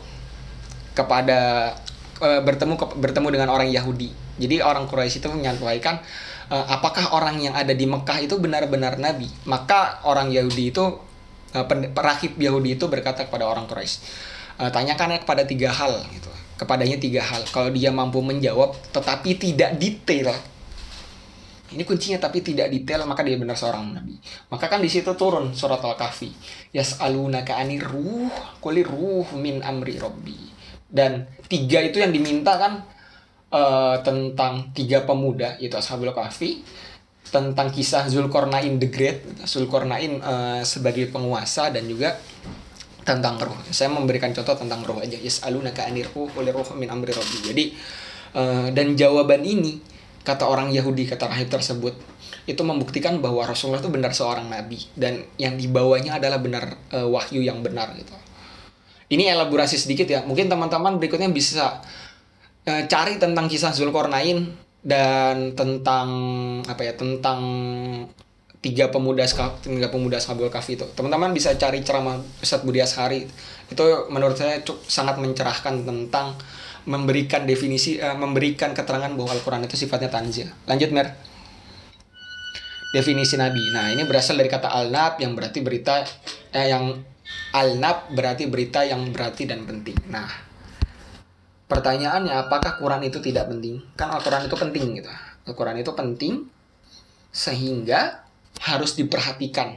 [0.96, 1.72] kepada
[2.20, 4.12] uh, bertemu ke, bertemu dengan orang Yahudi.
[4.36, 6.00] Jadi orang Quraisy itu menyampaikan
[6.46, 9.26] apakah orang yang ada di Mekah itu benar-benar nabi?
[9.50, 10.84] Maka orang Yahudi itu
[11.64, 13.96] eh, rahib Yahudi itu berkata kepada orang Quraisy,
[14.60, 16.28] eh, tanyakan kepada tiga hal gitu.
[16.56, 17.44] Kepadanya tiga hal.
[17.48, 20.32] Kalau dia mampu menjawab tetapi tidak detail,
[21.74, 24.16] ini kuncinya tapi tidak detail maka dia benar seorang nabi.
[24.48, 26.30] Maka kan di situ turun surat Al-Kahfi.
[26.72, 28.30] Yas'alunaka anir ruh,
[28.62, 30.38] quli ruh min amri rabbi.
[30.86, 32.86] Dan tiga itu yang diminta kan
[33.50, 36.62] eh, tentang tiga pemuda yaitu Ashabul Kahfi,
[37.30, 42.14] tentang kisah Zulkarnain the Great, Zulkarnain eh, sebagai penguasa dan juga
[43.06, 43.54] tentang ruh.
[43.70, 45.14] Saya memberikan contoh tentang ruh aja.
[45.14, 47.38] Yas'alunaka anir ruh, quli ruh min amri rabbi.
[47.46, 47.64] Jadi
[48.34, 49.78] eh, dan jawaban ini
[50.26, 51.94] kata orang Yahudi kata rahib tersebut
[52.50, 57.46] itu membuktikan bahwa Rasulullah itu benar seorang nabi dan yang dibawanya adalah benar eh, wahyu
[57.46, 58.14] yang benar gitu.
[59.06, 60.26] Ini elaborasi sedikit ya.
[60.26, 61.78] Mungkin teman-teman berikutnya bisa
[62.66, 66.08] eh, cari tentang kisah Zulkarnain dan tentang
[66.62, 67.42] apa ya tentang
[68.62, 69.26] tiga pemuda
[69.58, 70.86] tiga pemuda Ashabul Kahfi itu.
[70.94, 73.26] Teman-teman bisa cari ceramah Ustadz Budi Ashari.
[73.66, 76.38] Itu menurut saya cuk- sangat mencerahkan tentang
[76.86, 80.46] memberikan definisi eh, memberikan keterangan bahwa Al-Qur'an itu sifatnya tanzil.
[80.70, 81.18] Lanjut Mer.
[82.94, 83.74] Definisi nabi.
[83.74, 86.06] Nah, ini berasal dari kata al-nab yang berarti berita
[86.54, 86.94] eh, yang
[87.58, 89.98] al-nab berarti berita yang berarti dan penting.
[90.14, 90.45] Nah,
[91.66, 93.82] pertanyaannya apakah Quran itu tidak penting?
[93.98, 95.10] Kan Al-Quran itu penting gitu.
[95.46, 96.34] Al-Quran itu penting
[97.30, 98.24] sehingga
[98.62, 99.76] harus diperhatikan.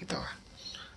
[0.00, 0.18] Gitu.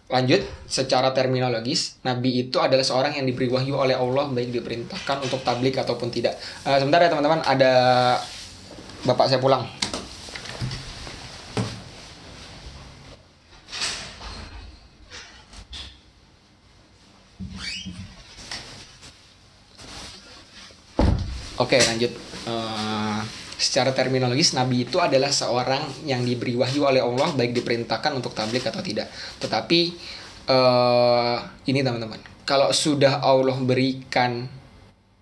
[0.08, 0.40] Lanjut,
[0.72, 5.76] secara terminologis, Nabi itu adalah seorang yang diberi wahyu oleh Allah baik diperintahkan untuk tablik
[5.76, 6.40] ataupun tidak.
[6.64, 7.72] Eh, sebentar ya teman-teman, ada
[9.04, 9.68] bapak saya pulang.
[21.58, 22.12] Oke lanjut.
[22.48, 23.22] Eh,
[23.58, 28.62] Secara terminologis Nabi itu adalah seorang yang diberi wahyu oleh Allah Baik diperintahkan untuk tablik
[28.62, 29.10] atau tidak.
[29.42, 29.80] Tetapi
[30.46, 32.22] eh Ini teman-teman.
[32.46, 34.46] Kalau sudah Allah berikan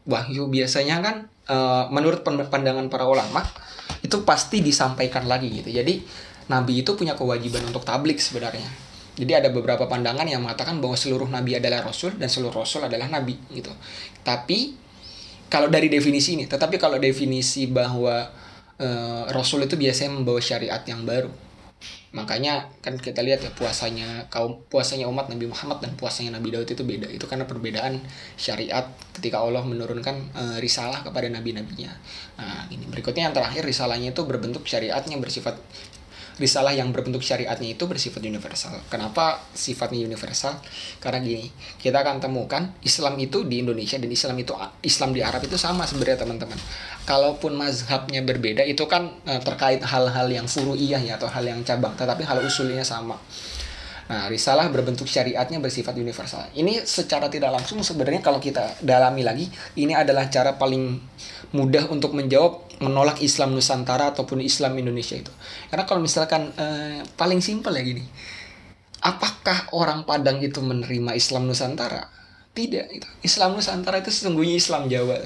[0.04, 1.16] Wahyu biasanya kan
[1.48, 3.40] eh, Menurut pandangan para ulama
[4.04, 5.72] Itu pasti disampaikan lagi gitu.
[5.72, 6.04] Jadi
[6.52, 8.68] Nabi itu punya kewajiban untuk tablik sebenarnya.
[9.16, 13.08] Jadi ada beberapa pandangan yang mengatakan bahwa seluruh nabi adalah rasul dan seluruh rasul adalah
[13.08, 13.72] nabi gitu.
[14.22, 14.76] Tapi
[15.50, 18.26] kalau dari definisi ini, tetapi kalau definisi bahwa
[18.82, 21.32] eh, Rasul itu biasanya membawa syariat yang baru.
[22.16, 26.72] Makanya kan kita lihat ya puasanya kaum puasanya umat Nabi Muhammad dan puasanya Nabi Daud
[26.72, 27.12] itu beda.
[27.12, 28.00] Itu karena perbedaan
[28.40, 31.92] syariat ketika Allah menurunkan eh, risalah kepada nabi-nabinya.
[32.40, 35.60] Nah, ini berikutnya yang terakhir risalahnya itu berbentuk syariatnya bersifat
[36.36, 38.76] risalah yang berbentuk syariatnya itu bersifat universal.
[38.92, 40.60] Kenapa sifatnya universal?
[41.00, 41.48] Karena gini,
[41.80, 44.52] kita akan temukan Islam itu di Indonesia dan Islam itu
[44.84, 46.60] Islam di Arab itu sama sebenarnya teman-teman.
[47.08, 51.96] Kalaupun mazhabnya berbeda itu kan eh, terkait hal-hal yang furu'iyah ya atau hal yang cabang,
[51.96, 53.16] tetapi hal usulnya sama.
[54.06, 56.46] Nah, risalah berbentuk syariatnya bersifat universal.
[56.54, 59.50] Ini secara tidak langsung sebenarnya kalau kita dalami lagi,
[59.82, 61.02] ini adalah cara paling
[61.58, 65.32] mudah untuk menjawab menolak Islam Nusantara ataupun Islam Indonesia itu.
[65.72, 68.04] Karena kalau misalkan eh, paling simpel ya gini.
[69.06, 72.10] Apakah orang Padang itu menerima Islam Nusantara?
[72.58, 72.86] Tidak.
[72.90, 73.08] Itu.
[73.22, 75.22] Islam Nusantara itu sesungguhnya Islam Jawa.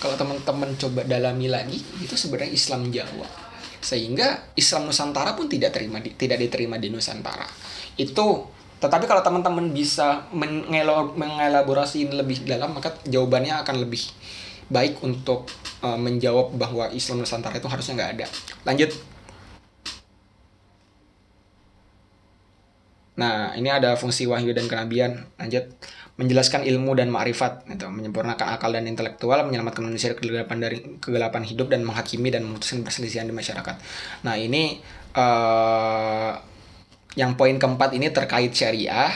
[0.00, 3.50] Kalau teman-teman coba dalami lagi, itu sebenarnya Islam Jawa
[3.80, 7.48] sehingga Islam Nusantara pun tidak terima di- tidak diterima di Nusantara
[7.96, 8.44] itu
[8.80, 14.00] tetapi kalau teman-teman bisa mengelaborasi lebih dalam maka jawabannya akan lebih
[14.70, 15.50] baik untuk
[15.82, 18.26] uh, menjawab bahwa Islam Nusantara itu harusnya nggak ada
[18.64, 18.90] lanjut
[23.20, 25.28] Nah, ini ada fungsi wahyu dan kenabian.
[25.36, 25.68] Lanjut,
[26.16, 27.92] menjelaskan ilmu dan ma'rifat, gitu.
[27.92, 32.80] menyempurnakan akal dan intelektual, menyelamatkan manusia dari kegelapan dari kegelapan hidup dan menghakimi dan memutuskan
[32.80, 33.76] perselisihan di masyarakat.
[34.24, 34.80] Nah, ini
[35.12, 36.32] eh
[37.18, 39.10] yang poin keempat ini terkait syariah,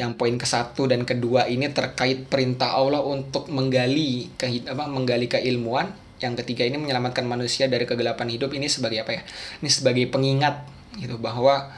[0.00, 5.28] yang poin ke satu dan kedua ini terkait perintah Allah untuk menggali ke apa menggali
[5.28, 5.92] keilmuan.
[6.22, 9.22] Yang ketiga ini menyelamatkan manusia dari kegelapan hidup ini sebagai apa ya?
[9.60, 10.64] Ini sebagai pengingat
[10.96, 11.68] gitu bahwa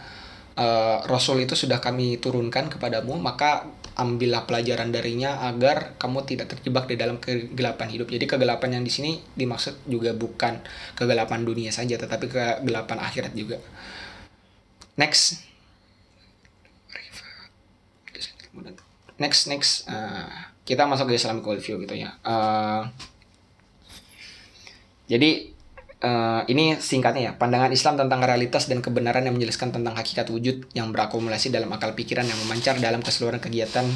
[0.54, 6.90] eh, Rasul itu sudah kami turunkan kepadamu, maka ambillah pelajaran darinya agar kamu tidak terjebak
[6.90, 8.10] di dalam kegelapan hidup.
[8.10, 10.60] Jadi kegelapan yang di sini dimaksud juga bukan
[10.98, 13.58] kegelapan dunia saja, tetapi kegelapan akhirat juga.
[14.98, 15.53] Next.
[19.18, 19.86] Next, next.
[19.86, 20.30] Eh,
[20.66, 22.18] kita masuk ke Islamic worldview gitu ya.
[22.26, 22.82] Eh,
[25.06, 25.30] jadi
[26.04, 30.66] eh, ini singkatnya ya, pandangan Islam tentang realitas dan kebenaran yang menjelaskan tentang hakikat wujud
[30.74, 33.86] yang berakumulasi dalam akal pikiran yang memancar dalam keseluruhan kegiatan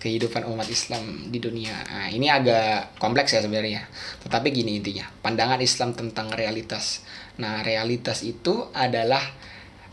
[0.00, 1.76] kehidupan umat Islam di dunia.
[1.92, 3.84] Nah, ini agak kompleks ya sebenarnya.
[4.24, 7.04] Tetapi gini intinya, pandangan Islam tentang realitas.
[7.36, 9.20] Nah, realitas itu adalah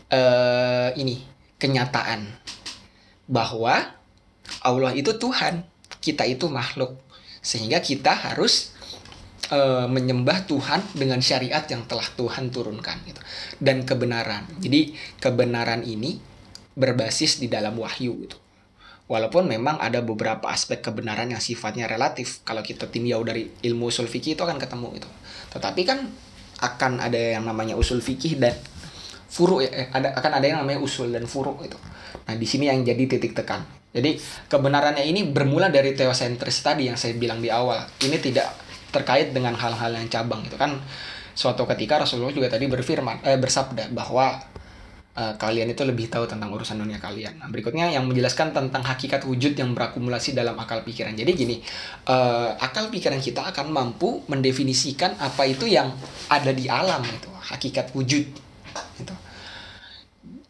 [0.08, 1.20] eh ini
[1.60, 2.24] kenyataan
[3.28, 3.97] bahwa
[4.64, 5.64] Allah itu Tuhan,
[6.02, 6.98] kita itu makhluk.
[7.40, 8.74] Sehingga kita harus
[9.48, 13.20] eh, menyembah Tuhan dengan syariat yang telah Tuhan turunkan gitu.
[13.62, 14.44] Dan kebenaran.
[14.58, 14.92] Jadi
[15.22, 16.18] kebenaran ini
[16.78, 18.38] berbasis di dalam wahyu gitu.
[19.08, 22.44] Walaupun memang ada beberapa aspek kebenaran yang sifatnya relatif.
[22.44, 25.08] Kalau kita tinjau dari ilmu usul fikih itu akan ketemu itu.
[25.48, 26.04] Tetapi kan
[26.60, 28.52] akan ada yang namanya usul fikih dan
[29.32, 31.80] furu ya, ada akan ada yang namanya usul dan furu itu.
[32.28, 33.64] Nah, di sini yang jadi titik tekan.
[33.88, 34.20] Jadi
[34.52, 37.88] kebenarannya ini bermula dari teosentris tadi yang saya bilang di awal.
[38.04, 38.52] Ini tidak
[38.92, 40.80] terkait dengan hal-hal yang cabang itu kan
[41.36, 44.42] suatu ketika Rasulullah juga tadi berfirman eh bersabda bahwa
[45.14, 47.38] eh, kalian itu lebih tahu tentang urusan dunia kalian.
[47.38, 51.14] Nah, berikutnya yang menjelaskan tentang hakikat wujud yang berakumulasi dalam akal pikiran.
[51.14, 51.56] Jadi gini,
[52.08, 55.94] eh, akal pikiran kita akan mampu mendefinisikan apa itu yang
[56.28, 58.24] ada di alam itu, hakikat wujud.
[58.98, 59.14] Gitu.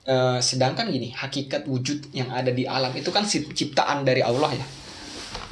[0.09, 4.67] Eh, sedangkan gini, hakikat wujud yang ada di alam itu kan ciptaan dari Allah ya.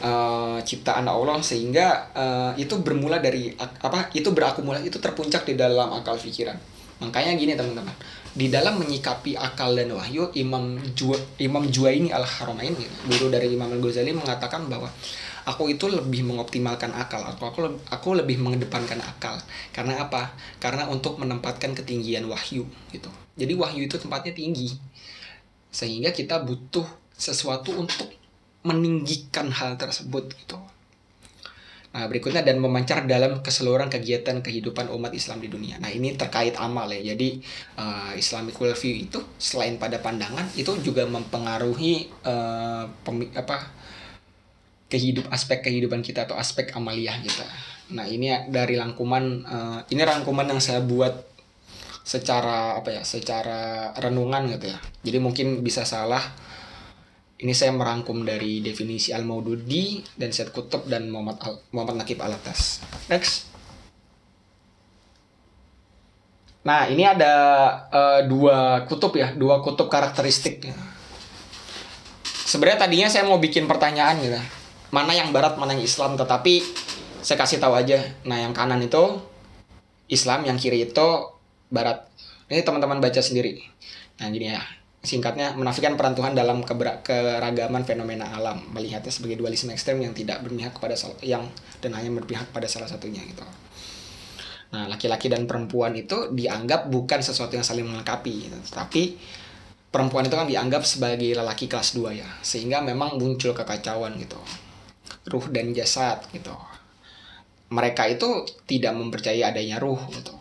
[0.00, 4.08] Eh, ciptaan Allah sehingga eh, itu bermula dari apa?
[4.16, 6.56] Itu berakumulasi, itu terpuncak di dalam akal pikiran.
[7.04, 7.92] Makanya gini teman-teman,
[8.32, 13.52] di dalam menyikapi akal dan wahyu, Imam Jua, Imam Juwaini al Haramain, gitu, guru dari
[13.52, 14.88] Imam Al Ghazali mengatakan bahwa
[15.44, 17.60] aku itu lebih mengoptimalkan akal, aku aku
[17.92, 19.36] aku lebih mengedepankan akal.
[19.76, 20.32] Karena apa?
[20.56, 22.64] Karena untuk menempatkan ketinggian wahyu
[22.96, 23.12] gitu.
[23.36, 24.72] Jadi wahyu itu tempatnya tinggi,
[25.68, 28.08] sehingga kita butuh sesuatu untuk
[28.64, 30.58] meninggikan hal tersebut gitu.
[31.96, 35.80] Nah, berikutnya dan memancar dalam keseluruhan kegiatan kehidupan umat Islam di dunia.
[35.80, 37.16] Nah, ini terkait amal ya.
[37.16, 37.40] Jadi
[37.76, 43.72] eh, Islamic worldview itu selain pada pandangan itu juga mempengaruhi eh, pemi- apa
[44.92, 47.48] kehidup aspek kehidupan kita atau aspek amaliyah kita.
[47.96, 51.35] Nah, ini dari rangkuman eh, ini rangkuman yang saya buat
[52.06, 54.78] secara apa ya, secara renungan gitu ya.
[55.02, 56.22] Jadi mungkin bisa salah
[57.36, 62.80] ini saya merangkum dari definisi Al-Maududi dan Syed Kutub dan Muhammad Al Muhammad Nakib Alatas.
[63.12, 63.50] Next.
[66.64, 67.34] Nah, ini ada
[67.92, 70.66] eh, dua kutub ya, dua kutub karakteristik.
[72.46, 74.40] Sebenarnya tadinya saya mau bikin pertanyaan gitu.
[74.90, 76.62] Mana yang barat, mana yang Islam, tetapi
[77.22, 78.02] saya kasih tahu aja.
[78.24, 79.20] Nah, yang kanan itu
[80.10, 81.35] Islam, yang kiri itu
[81.72, 82.06] barat.
[82.46, 83.62] Ini teman-teman baca sendiri.
[84.22, 84.62] Nah, gini ya
[85.06, 90.74] singkatnya menafikan peran Tuhan dalam keragaman fenomena alam melihatnya sebagai dualisme ekstrem yang tidak berpihak
[90.74, 91.46] kepada yang
[91.78, 93.46] dan hanya berpihak pada salah satunya gitu.
[94.74, 98.58] Nah, laki-laki dan perempuan itu dianggap bukan sesuatu yang saling melengkapi, gitu.
[98.74, 99.14] tapi
[99.94, 104.36] perempuan itu kan dianggap sebagai lelaki kelas 2 ya, sehingga memang muncul kekacauan gitu.
[105.30, 106.52] Ruh dan jasad gitu.
[107.70, 110.34] Mereka itu tidak mempercayai adanya ruh gitu.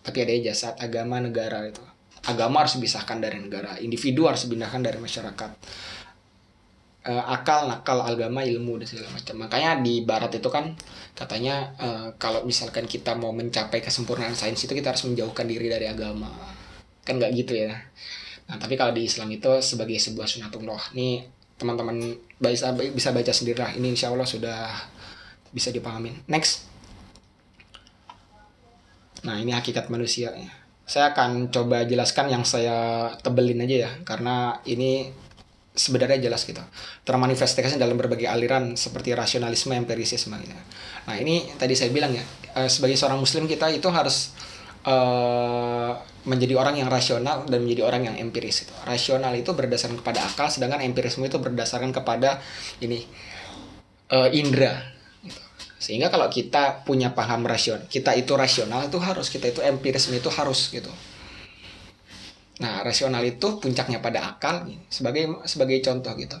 [0.00, 1.82] Tapi adanya jasad, agama, negara itu
[2.28, 5.50] agama harus dipisahkan dari negara, individu harus dipindahkan dari masyarakat.
[7.00, 9.34] Eh, akal, nakal, agama, ilmu dan segala macam.
[9.40, 10.76] Makanya di barat itu kan
[11.16, 15.88] katanya eh, kalau misalkan kita mau mencapai kesempurnaan sains itu kita harus menjauhkan diri dari
[15.88, 16.28] agama.
[17.00, 17.72] Kan nggak gitu ya.
[18.52, 20.92] Nah, tapi kalau di Islam itu sebagai sebuah sunatullah.
[20.92, 21.24] Nih
[21.56, 21.96] teman-teman
[22.36, 23.72] bisa bisa baca sendiri lah.
[23.72, 24.68] Ini insya Allah sudah
[25.56, 26.28] bisa dipahamin.
[26.28, 26.69] Next.
[29.26, 30.32] Nah, ini hakikat manusia.
[30.32, 30.60] Ya
[30.90, 35.14] saya akan coba jelaskan yang saya tebelin aja ya karena ini
[35.70, 36.58] sebenarnya jelas gitu.
[37.06, 40.58] Termanifestasi dalam berbagai aliran seperti rasionalisme empirisisme gitu.
[41.06, 42.26] nah ini tadi saya bilang ya
[42.58, 44.34] eh, sebagai seorang muslim kita itu harus
[44.82, 45.92] eh,
[46.26, 48.74] menjadi orang yang rasional dan menjadi orang yang empiris itu.
[48.82, 52.42] Rasional itu berdasarkan kepada akal sedangkan empirisme itu berdasarkan kepada
[52.82, 53.06] ini
[54.10, 54.99] eh, indera
[55.80, 60.28] sehingga kalau kita punya paham rasional kita itu rasional itu harus kita itu empirisme itu
[60.28, 60.92] harus gitu.
[62.60, 66.36] Nah rasional itu puncaknya pada akal sebagai sebagai contoh gitu.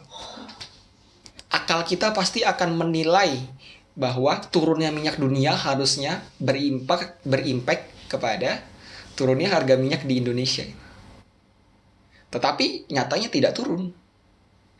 [1.48, 3.40] Akal kita pasti akan menilai
[3.96, 8.60] bahwa turunnya minyak dunia harusnya berimpak berimpact kepada
[9.16, 10.68] turunnya harga minyak di Indonesia.
[12.28, 13.88] Tetapi nyatanya tidak turun.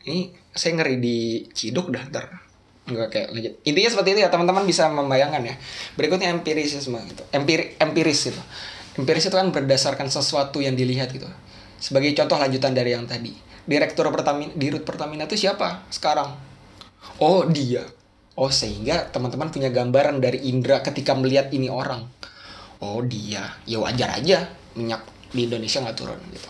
[0.05, 1.17] Ini saya ngeri di
[1.49, 2.50] Ciduk dah ntar
[2.89, 3.53] Kayak lanjut.
[3.63, 5.55] Intinya seperti itu ya teman-teman bisa membayangkan ya.
[5.95, 7.23] Berikutnya empirisisme gitu.
[7.29, 8.41] Empiri, empiris gitu.
[8.97, 11.29] Empiris itu kan berdasarkan sesuatu yang dilihat gitu.
[11.79, 13.33] Sebagai contoh lanjutan dari yang tadi.
[13.61, 16.33] Direktur Pertamina di Rut Pertamina itu siapa sekarang?
[17.21, 17.85] Oh, dia.
[18.33, 22.09] Oh, sehingga teman-teman punya gambaran dari indera ketika melihat ini orang.
[22.81, 23.55] Oh, dia.
[23.69, 26.49] Ya wajar aja minyak di Indonesia nggak turun gitu.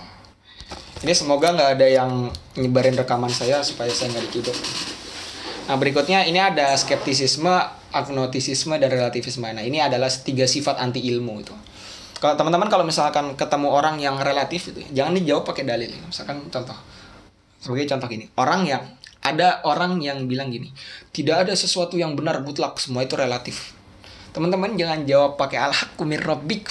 [1.01, 4.57] Ini semoga nggak ada yang nyebarin rekaman saya supaya saya nggak dikiduk.
[5.71, 7.47] Nah, berikutnya ini ada skeptisisme,
[7.95, 9.47] agnostisisme, dan relativisme.
[9.55, 11.55] Nah, ini adalah tiga sifat anti ilmu itu.
[12.19, 15.87] Kalau teman-teman kalau misalkan ketemu orang yang relatif itu, jangan dijawab pakai dalil.
[16.03, 16.75] Misalkan contoh,
[17.63, 18.83] sebagai contoh gini, orang yang
[19.23, 20.75] ada orang yang bilang gini,
[21.15, 23.71] tidak ada sesuatu yang benar mutlak, semua itu relatif.
[24.35, 26.67] Teman-teman jangan jawab pakai al-haqqu mir rabbik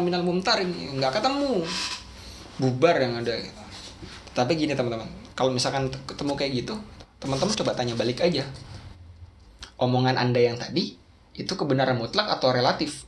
[0.00, 0.72] minal mumtarin.
[0.72, 1.68] Enggak ketemu.
[2.56, 3.36] Bubar yang ada.
[4.32, 6.80] Tapi gini teman-teman, kalau misalkan ketemu kayak gitu,
[7.22, 8.42] teman-teman coba tanya balik aja.
[9.78, 10.98] Omongan Anda yang tadi
[11.38, 13.06] itu kebenaran mutlak atau relatif?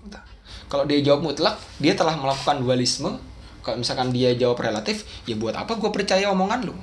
[0.71, 3.19] Kalau dia jawab mutlak, dia telah melakukan dualisme.
[3.67, 6.75] Kalau misalkan dia jawab relatif, ya buat apa gue percaya omongan lu?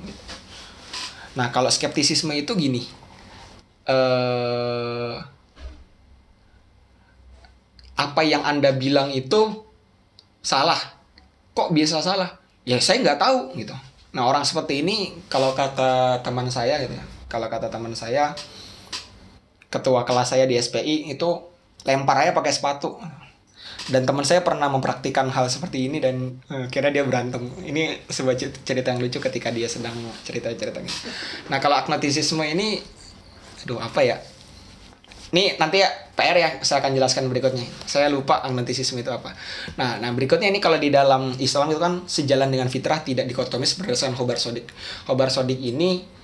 [1.34, 2.84] Nah, kalau skeptisisme itu gini.
[3.88, 5.16] Eh
[7.92, 9.62] apa yang Anda bilang itu
[10.42, 10.78] salah.
[11.54, 12.34] Kok biasa salah?
[12.66, 13.74] Ya saya nggak tahu gitu.
[14.12, 18.36] Nah, orang seperti ini kalau kata teman saya gitu ya, kalau kata teman saya
[19.72, 21.28] ketua kelas saya di SPI itu
[21.88, 23.00] lempar aja pakai sepatu.
[23.82, 27.50] Dan teman saya pernah mempraktikkan hal seperti ini dan uh, kira dia berantem.
[27.66, 31.10] Ini sebuah cerita yang lucu ketika dia sedang cerita cerita gitu.
[31.50, 32.78] nah kalau agnotisisme ini
[33.64, 34.20] aduh apa ya?
[35.32, 37.64] Ini nanti ya PR ya saya akan jelaskan berikutnya.
[37.88, 39.34] Saya lupa agnotisisme itu apa.
[39.80, 43.74] Nah nah berikutnya ini kalau di dalam Islam itu kan sejalan dengan fitrah tidak dikotomis
[43.80, 44.70] berdasarkan khobar sodik
[45.08, 46.21] khobar sodik ini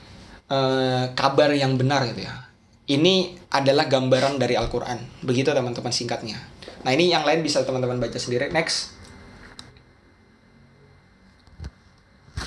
[0.49, 2.49] uh, kabar yang benar gitu ya
[2.89, 5.21] ini adalah gambaran dari Al-Quran.
[5.21, 6.41] Begitu teman-teman singkatnya.
[6.83, 8.49] Nah ini yang lain bisa teman-teman baca sendiri.
[8.49, 8.97] Next.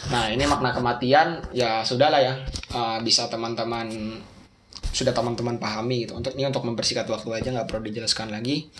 [0.09, 2.33] Nah ini makna kematian ya sudahlah ya
[2.73, 3.87] uh, bisa teman-teman
[4.91, 6.17] sudah teman-teman pahami gitu.
[6.17, 8.73] Untuk ini untuk mempersingkat waktu aja nggak perlu dijelaskan lagi.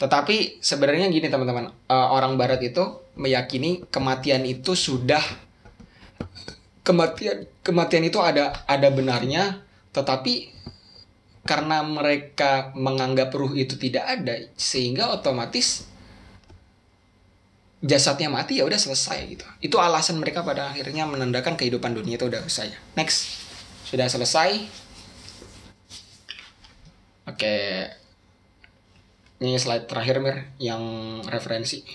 [0.00, 5.20] Tetapi sebenarnya gini teman-teman uh, orang Barat itu meyakini kematian itu sudah
[6.88, 9.60] kematian kematian itu ada ada benarnya
[9.92, 10.56] tetapi
[11.44, 15.84] karena mereka menganggap ruh itu tidak ada sehingga otomatis
[17.78, 19.46] jasadnya mati ya udah selesai gitu.
[19.62, 22.74] Itu alasan mereka pada akhirnya menandakan kehidupan dunia itu udah selesai.
[22.98, 23.48] Next.
[23.86, 24.66] Sudah selesai.
[27.24, 27.56] Oke.
[29.38, 30.82] Ini slide terakhir mir yang
[31.24, 31.86] referensi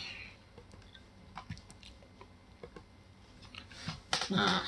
[4.34, 4.60] nah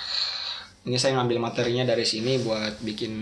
[0.85, 3.13] ini saya ngambil materinya dari sini buat bikin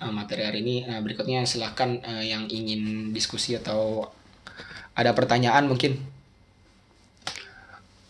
[0.00, 0.76] uh, materi hari ini.
[0.88, 4.08] Nah, berikutnya silahkan uh, yang ingin diskusi atau
[4.96, 6.00] ada pertanyaan mungkin.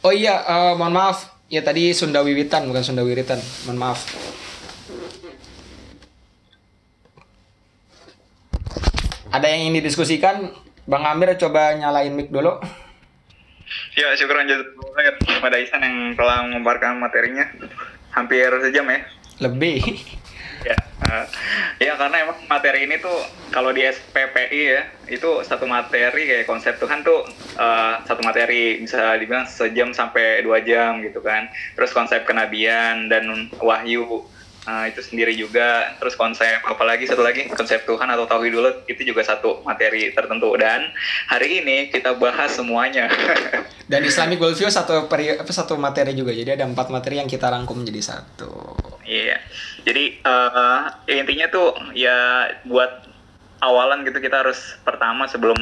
[0.06, 1.34] Oh iya, uh, mohon maaf.
[1.50, 3.42] Ya tadi Sunda Wiwitan bukan Sunda Wiritan.
[3.66, 4.06] Mohon maaf.
[9.34, 10.54] Ada yang ingin didiskusikan?
[10.86, 12.62] Bang Amir coba nyalain mic dulu.
[13.96, 14.76] Ya, syukur lanjut.
[15.24, 17.48] Kepada Isan yang telah mengembarkan materinya.
[18.12, 19.00] Hampir sejam ya.
[19.40, 19.80] Lebih.
[20.64, 20.76] Ya
[21.06, 21.24] uh,
[21.78, 23.14] ya karena emang materi ini tuh
[23.54, 27.22] kalau di SPPI ya itu satu materi kayak konsep Tuhan tuh
[27.60, 31.46] uh, satu materi bisa dibilang sejam sampai dua jam gitu kan.
[31.78, 34.26] Terus konsep kenabian dan wahyu
[34.66, 35.96] uh, itu sendiri juga.
[36.02, 40.52] Terus konsep apalagi satu lagi konsep Tuhan atau tauhid dulu itu juga satu materi tertentu.
[40.58, 40.90] Dan
[41.30, 43.08] hari ini kita bahas semuanya.
[43.90, 46.34] Dan Islamic worldview satu peri apa satu materi juga.
[46.34, 48.76] Jadi ada empat materi yang kita rangkum menjadi satu.
[49.06, 49.38] Iya.
[49.38, 49.40] Yeah.
[49.86, 53.06] jadi uh, intinya tuh ya buat
[53.62, 55.56] awalan gitu kita harus pertama sebelum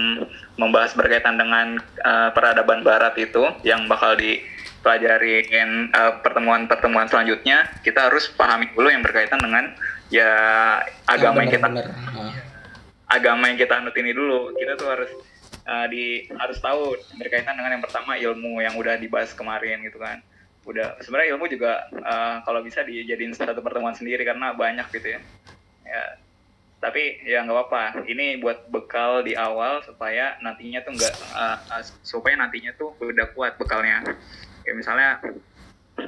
[0.58, 4.42] membahas berkaitan dengan uh, peradaban barat itu yang bakal di
[4.84, 9.72] pelajarin uh, pertemuan-pertemuan selanjutnya kita harus pahami dulu yang berkaitan dengan
[10.12, 10.28] ya
[11.08, 11.86] agama yang, bener, yang kita bener.
[13.08, 14.52] agama yang kita anut ini dulu.
[14.52, 15.10] Kita tuh harus
[15.64, 20.20] uh, di harus tahu berkaitan dengan yang pertama ilmu yang udah dibahas kemarin gitu kan.
[20.68, 25.20] Udah sebenarnya ilmu juga uh, kalau bisa dijadiin satu pertemuan sendiri karena banyak gitu ya.
[25.88, 26.04] Ya
[26.84, 28.04] tapi ya nggak apa-apa.
[28.04, 33.32] Ini buat bekal di awal supaya nantinya tuh nggak uh, uh, supaya nantinya tuh udah
[33.32, 34.04] kuat bekalnya
[34.64, 35.10] kayak misalnya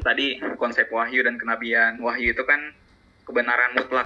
[0.02, 1.96] tadi konsep wahyu dan kenabian.
[2.02, 2.60] Wahyu itu kan
[3.24, 4.04] kebenaran mutlak